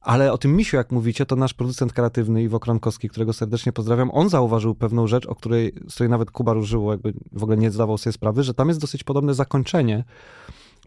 [0.00, 4.10] Ale o tym misiu, jak mówicie, to nasz producent kreatywny Iwo Kronkowski, którego serdecznie pozdrawiam,
[4.10, 7.70] on zauważył pewną rzecz, o której, z której nawet Kuba użyło, jakby w ogóle nie
[7.70, 10.04] zdawał sobie sprawy, że tam jest dosyć podobne zakończenie,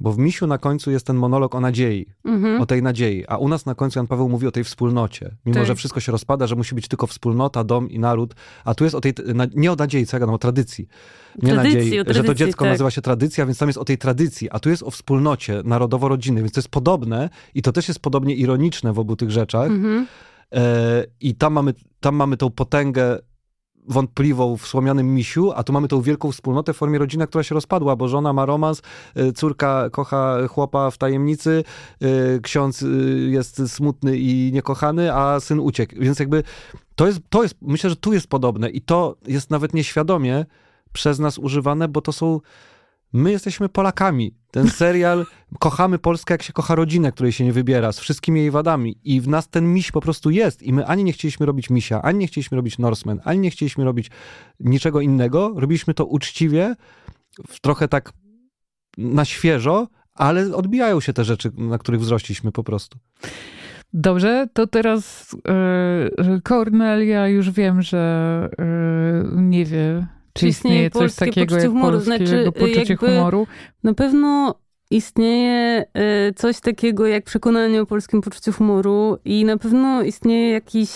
[0.01, 2.61] bo w misiu na końcu jest ten monolog o nadziei, mhm.
[2.61, 5.35] o tej nadziei, a u nas na końcu Jan Paweł mówi o tej wspólnocie.
[5.45, 5.67] Mimo, tak.
[5.67, 8.35] że wszystko się rozpada, że musi być tylko wspólnota, dom i naród,
[8.65, 9.13] a tu jest o tej,
[9.55, 10.87] nie o nadziei, co ja gadam, o tradycji.
[11.41, 12.71] Nie tradycji, nadziei, tradycji, że to dziecko tak.
[12.73, 16.43] nazywa się tradycja, więc tam jest o tej tradycji, a tu jest o wspólnocie narodowo-rodzinnej,
[16.43, 19.67] więc to jest podobne i to też jest podobnie ironiczne w obu tych rzeczach.
[19.67, 20.07] Mhm.
[20.53, 23.19] E, I tam mamy, tam mamy tą potęgę
[23.87, 27.55] wątpliwą w słomianym misiu, a tu mamy tą wielką wspólnotę w formie rodziny, która się
[27.55, 28.81] rozpadła, bo żona ma romans,
[29.17, 31.63] y, córka kocha chłopa w tajemnicy,
[32.03, 35.95] y, ksiądz y, jest smutny i niekochany, a syn uciekł.
[35.99, 36.43] Więc jakby
[36.95, 40.45] to jest, to jest, myślę, że tu jest podobne i to jest nawet nieświadomie
[40.93, 42.39] przez nas używane, bo to są
[43.15, 44.35] My jesteśmy Polakami.
[44.51, 45.25] Ten serial,
[45.59, 48.99] kochamy Polskę, jak się kocha rodzinę, której się nie wybiera, z wszystkimi jej wadami.
[49.03, 50.63] I w nas ten miś po prostu jest.
[50.63, 53.83] I my ani nie chcieliśmy robić misia, ani nie chcieliśmy robić Norseman, ani nie chcieliśmy
[53.83, 54.11] robić
[54.59, 55.53] niczego innego.
[55.55, 56.75] Robiliśmy to uczciwie,
[57.61, 58.13] trochę tak
[58.97, 62.99] na świeżo, ale odbijają się te rzeczy, na których wzrośliśmy po prostu.
[63.93, 65.35] Dobrze, to teraz
[66.27, 70.07] yy, Cornelia już wiem, że yy, nie wie,
[70.37, 73.47] czy istnieje coś takiego jak polskie znaczy, poczucie jakby, humoru?
[73.83, 74.55] Na pewno
[74.91, 80.89] istnieje e, coś takiego jak przekonanie o polskim poczuciu humoru i na pewno istnieje jakiś,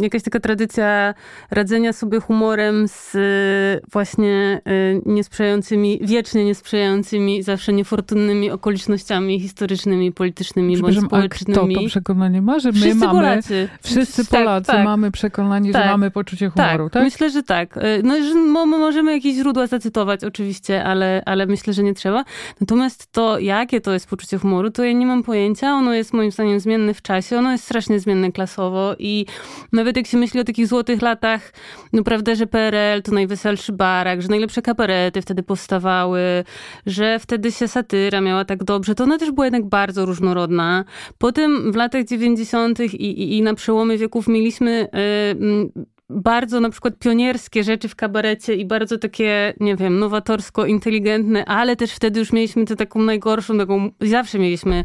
[0.00, 1.14] jakaś taka tradycja
[1.50, 10.78] radzenia sobie humorem z e, właśnie e, niesprzyjającymi, wiecznie niesprzyjającymi, zawsze niefortunnymi okolicznościami historycznymi, politycznymi
[10.78, 11.74] bądź społecznymi.
[11.74, 13.68] A kto to przekonanie ma, że my wszyscy mamy, Polacy.
[13.82, 17.02] wszyscy tak, Polacy tak, mamy przekonanie, tak, że mamy poczucie humoru, tak, tak?
[17.02, 17.78] Myślę, że tak.
[18.02, 18.34] No, że
[18.66, 22.24] możemy jakieś źródła zacytować oczywiście, ale, ale myślę, że nie trzeba.
[22.66, 25.72] Natomiast to, jakie to jest poczucie humoru, to ja nie mam pojęcia.
[25.72, 29.26] Ono jest moim zdaniem zmienne w czasie, ono jest strasznie zmienne klasowo i
[29.72, 31.52] nawet jak się myśli o takich złotych latach,
[31.92, 36.20] no prawda, że PRL to najweselszy barak, że najlepsze kabarety wtedy powstawały,
[36.86, 40.84] że wtedy się satyra miała tak dobrze, to ona też była jednak bardzo różnorodna.
[41.18, 42.80] Potem w latach 90.
[42.80, 44.88] i, i, i na przełomie wieków mieliśmy
[45.74, 51.44] yy, bardzo na przykład pionierskie rzeczy w kabarecie i bardzo takie, nie wiem, nowatorsko, inteligentne,
[51.44, 54.84] ale też wtedy już mieliśmy tę taką najgorszą, taką, zawsze mieliśmy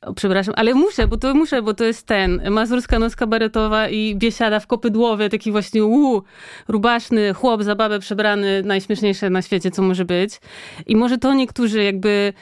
[0.00, 4.16] o, przepraszam, ale muszę, bo to muszę, bo to jest ten, mazurska noc kabaretowa i
[4.16, 6.22] biesiada w kopydłowie, taki właśnie uu,
[6.68, 10.40] rubaszny chłop za babę przebrany, najśmieszniejsze na świecie, co może być.
[10.86, 12.32] I może to niektórzy jakby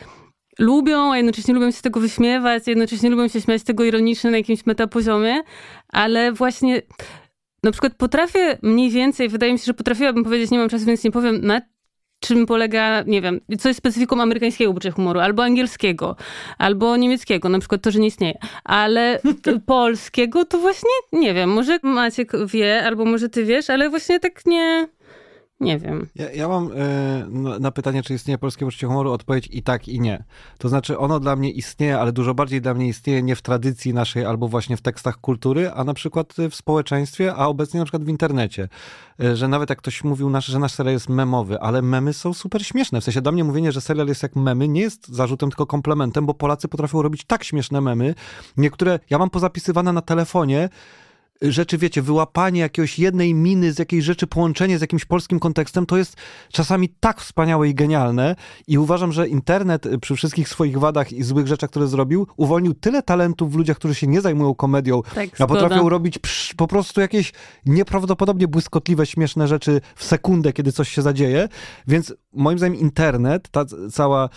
[0.58, 4.36] lubią, a jednocześnie lubią się tego wyśmiewać, jednocześnie lubią się śmiać z tego ironicznie na
[4.36, 5.42] jakimś metapoziomie,
[5.88, 6.82] ale właśnie
[7.64, 11.04] na przykład potrafię mniej więcej, wydaje mi się, że potrafiłabym powiedzieć, nie mam czasu, więc
[11.04, 11.62] nie powiem, na
[12.20, 16.16] czym polega, nie wiem, co jest specyfiką amerykańskiego poczucia humoru, albo angielskiego,
[16.58, 18.34] albo niemieckiego, na przykład to, że nie istnieje.
[18.64, 19.20] Ale
[19.66, 21.50] polskiego to właśnie nie wiem.
[21.50, 24.88] Może Maciek wie, albo może ty wiesz, ale właśnie tak nie.
[25.60, 26.08] Nie wiem.
[26.14, 30.00] Ja, ja mam y, na pytanie, czy istnieje polskie poczucie humoru, odpowiedź i tak, i
[30.00, 30.24] nie.
[30.58, 33.94] To znaczy, ono dla mnie istnieje, ale dużo bardziej dla mnie istnieje nie w tradycji
[33.94, 38.04] naszej albo właśnie w tekstach kultury, a na przykład w społeczeństwie, a obecnie na przykład
[38.04, 38.68] w internecie.
[39.22, 42.34] Y, że nawet jak ktoś mówił, nasz, że nasz serial jest memowy, ale memy są
[42.34, 43.00] super śmieszne.
[43.00, 46.26] W sensie dla mnie mówienie, że serial jest jak memy, nie jest zarzutem, tylko komplementem,
[46.26, 48.14] bo Polacy potrafią robić tak śmieszne memy.
[48.56, 50.68] Niektóre, ja mam pozapisywane na telefonie,
[51.42, 55.96] rzeczy, wiecie, wyłapanie jakiejś jednej miny z jakiejś rzeczy, połączenie z jakimś polskim kontekstem, to
[55.96, 56.16] jest
[56.52, 58.36] czasami tak wspaniałe i genialne.
[58.66, 62.74] I uważam, że internet y, przy wszystkich swoich wadach i złych rzeczach, które zrobił, uwolnił
[62.74, 66.66] tyle talentów w ludziach, którzy się nie zajmują komedią, tak, a potrafią robić psz, po
[66.66, 67.32] prostu jakieś
[67.66, 71.48] nieprawdopodobnie błyskotliwe, śmieszne rzeczy w sekundę, kiedy coś się zadzieje,
[71.86, 74.28] więc moim zdaniem internet, ta cała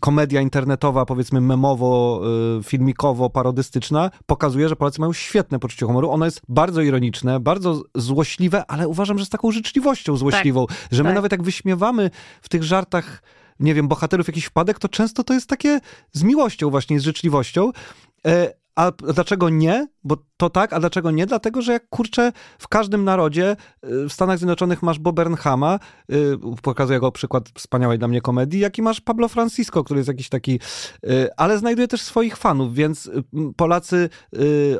[0.00, 2.22] komedia internetowa, powiedzmy memowo,
[2.58, 6.10] y, filmikowo, parodystyczna, pokazuje, że Polacy mają świetne poczucie humoru.
[6.10, 11.02] Ono jest bardzo ironiczne, bardzo złośliwe, ale uważam, że z taką życzliwością złośliwą, tak, że
[11.02, 11.14] my tak.
[11.14, 12.10] nawet jak wyśmiewamy
[12.42, 13.22] w tych żartach
[13.60, 15.80] nie wiem, bohaterów jakiś wpadek, to często to jest takie
[16.12, 17.70] z miłością właśnie, z życzliwością.
[18.80, 19.88] A dlaczego nie?
[20.04, 21.26] Bo to tak, a dlaczego nie?
[21.26, 25.78] Dlatego, że jak kurczę, w każdym narodzie, y, w Stanach Zjednoczonych masz Bobernhama,
[26.08, 30.08] yy, pokazuję go przykład wspaniałej dla mnie komedii, jak i masz Pablo Francisco, który jest
[30.08, 30.60] jakiś taki,
[31.02, 33.22] yy, ale znajduje też swoich fanów, więc y,
[33.56, 34.08] Polacy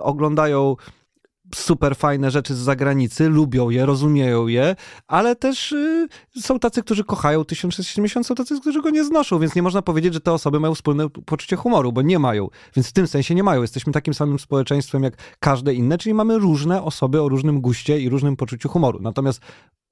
[0.01, 0.77] oglądają
[1.55, 4.77] super fajne rzeczy z zagranicy, lubią je, rozumieją je,
[5.07, 6.09] ale też y,
[6.41, 10.15] są tacy, którzy kochają 1670, są tacy, którzy go nie znoszą, więc nie można powiedzieć,
[10.15, 12.49] że te osoby mają wspólne poczucie humoru, bo nie mają.
[12.77, 13.63] Więc w tym sensie nie mają.
[13.63, 18.09] Jesteśmy takim samym społeczeństwem jak każde inne, czyli mamy różne osoby o różnym guście i
[18.09, 18.99] różnym poczuciu humoru.
[19.03, 19.41] Natomiast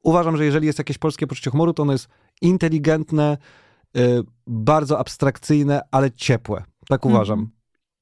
[0.02, 2.08] uważam, że jeżeli jest jakieś polskie poczucie humoru, to ono jest
[2.42, 3.38] inteligentne,
[3.96, 6.64] y, bardzo abstrakcyjne, ale ciepłe.
[6.88, 7.38] Tak uważam.
[7.38, 7.58] Mhm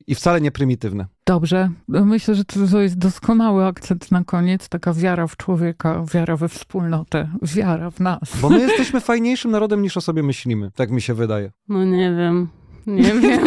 [0.07, 1.07] i wcale nie prymitywne.
[1.27, 1.70] Dobrze.
[1.89, 4.68] Myślę, że to jest doskonały akcent na koniec.
[4.68, 8.20] Taka wiara w człowieka, wiara we wspólnotę, wiara w nas.
[8.43, 10.70] Bo my jesteśmy fajniejszym narodem niż o sobie myślimy.
[10.74, 11.53] Tak mi się wydaje.
[11.68, 12.49] No nie wiem.
[12.87, 13.41] Nie wiem.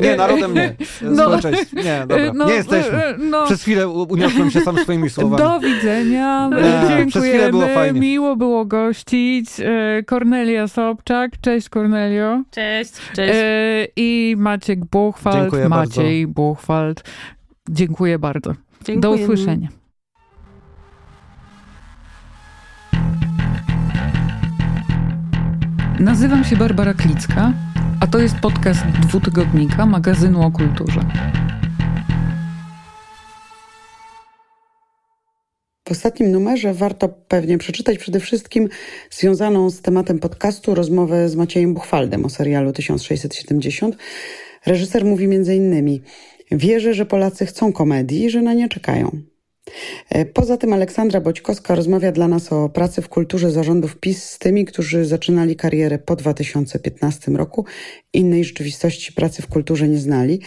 [0.00, 0.74] nie, narodem nie.
[1.02, 1.38] No,
[1.72, 2.32] nie, dobra.
[2.34, 3.04] No, nie jesteśmy.
[3.04, 3.46] E, no.
[3.46, 5.42] Przez chwilę uniosłem się sam swoimi słowami.
[5.42, 6.50] Do widzenia.
[6.52, 7.50] E, e, nie, Dziękujemy.
[7.50, 9.50] Było no, Miło było gościć.
[10.06, 11.30] Kornelia Sobczak.
[11.40, 12.42] Cześć Kornelio.
[12.50, 12.92] Cześć.
[13.14, 13.38] Cześć.
[13.96, 15.40] I Maciek Buchwald.
[15.40, 16.42] Dziękuję Maciej bardzo.
[16.42, 17.04] Buchwald.
[17.70, 18.54] Dziękuję bardzo.
[18.84, 19.00] Dziękujemy.
[19.00, 19.68] Do usłyszenia.
[26.00, 27.52] Nazywam się Barbara Klicka
[28.06, 31.00] a to jest podcast dwutygodnika magazynu o kulturze.
[35.88, 38.68] W ostatnim numerze warto pewnie przeczytać przede wszystkim
[39.10, 43.96] związaną z tematem podcastu rozmowę z Maciejem Buchwaldem o serialu 1670.
[44.66, 46.02] Reżyser mówi między innymi:
[46.50, 49.35] Wierzę, że Polacy chcą komedii, że na nie czekają.
[50.10, 54.38] E, poza tym Aleksandra Boćkowska rozmawia dla nas o pracy w kulturze zarządów PiS z
[54.38, 57.64] tymi, którzy zaczynali karierę po 2015 roku,
[58.12, 60.40] innej rzeczywistości pracy w kulturze nie znali.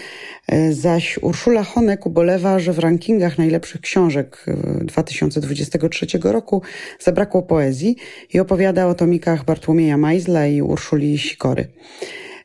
[0.47, 4.45] E, zaś Urszula Honek ubolewa, że w rankingach najlepszych książek
[4.81, 6.61] 2023 roku
[6.99, 7.95] zabrakło poezji
[8.33, 11.67] i opowiada o tomikach Bartłomieja Majzla i Urszuli Sikory.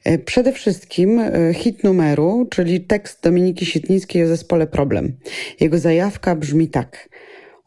[0.05, 5.16] E, przede wszystkim e, hit numeru, czyli tekst Dominiki Sitnickiej o zespole Problem.
[5.61, 7.09] Jego zajawka brzmi tak.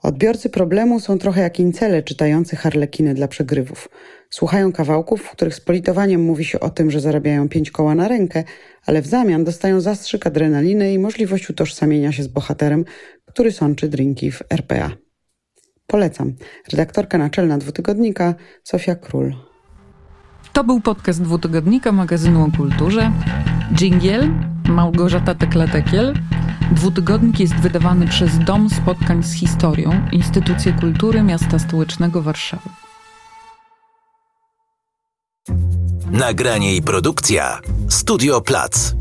[0.02, 3.90] Odbiorcy problemu są trochę jak incele czytający harlekiny dla przegrywów.
[4.30, 8.08] Słuchają kawałków, w których z politowaniem mówi się o tym, że zarabiają pięć koła na
[8.08, 8.44] rękę,
[8.86, 12.86] ale w zamian dostają zastrzyk adrenaliny i możliwość utożsamienia się z bohaterem,
[13.26, 14.92] który sączy drinki w RPA.
[15.88, 16.34] Polecam.
[16.72, 19.47] Redaktorka naczelna dwutygodnika Sofia Król.
[20.58, 23.12] To był podcast dwutygodnika magazynu o kulturze.
[23.74, 24.32] Dżingiel,
[24.70, 26.14] Małgorzata Tekla-Tekiel.
[26.72, 32.70] Dwutygodnik jest wydawany przez Dom Spotkań z Historią, Instytucję Kultury Miasta Stołecznego Warszawy.
[36.12, 38.94] Nagranie i produkcja Studio Plac.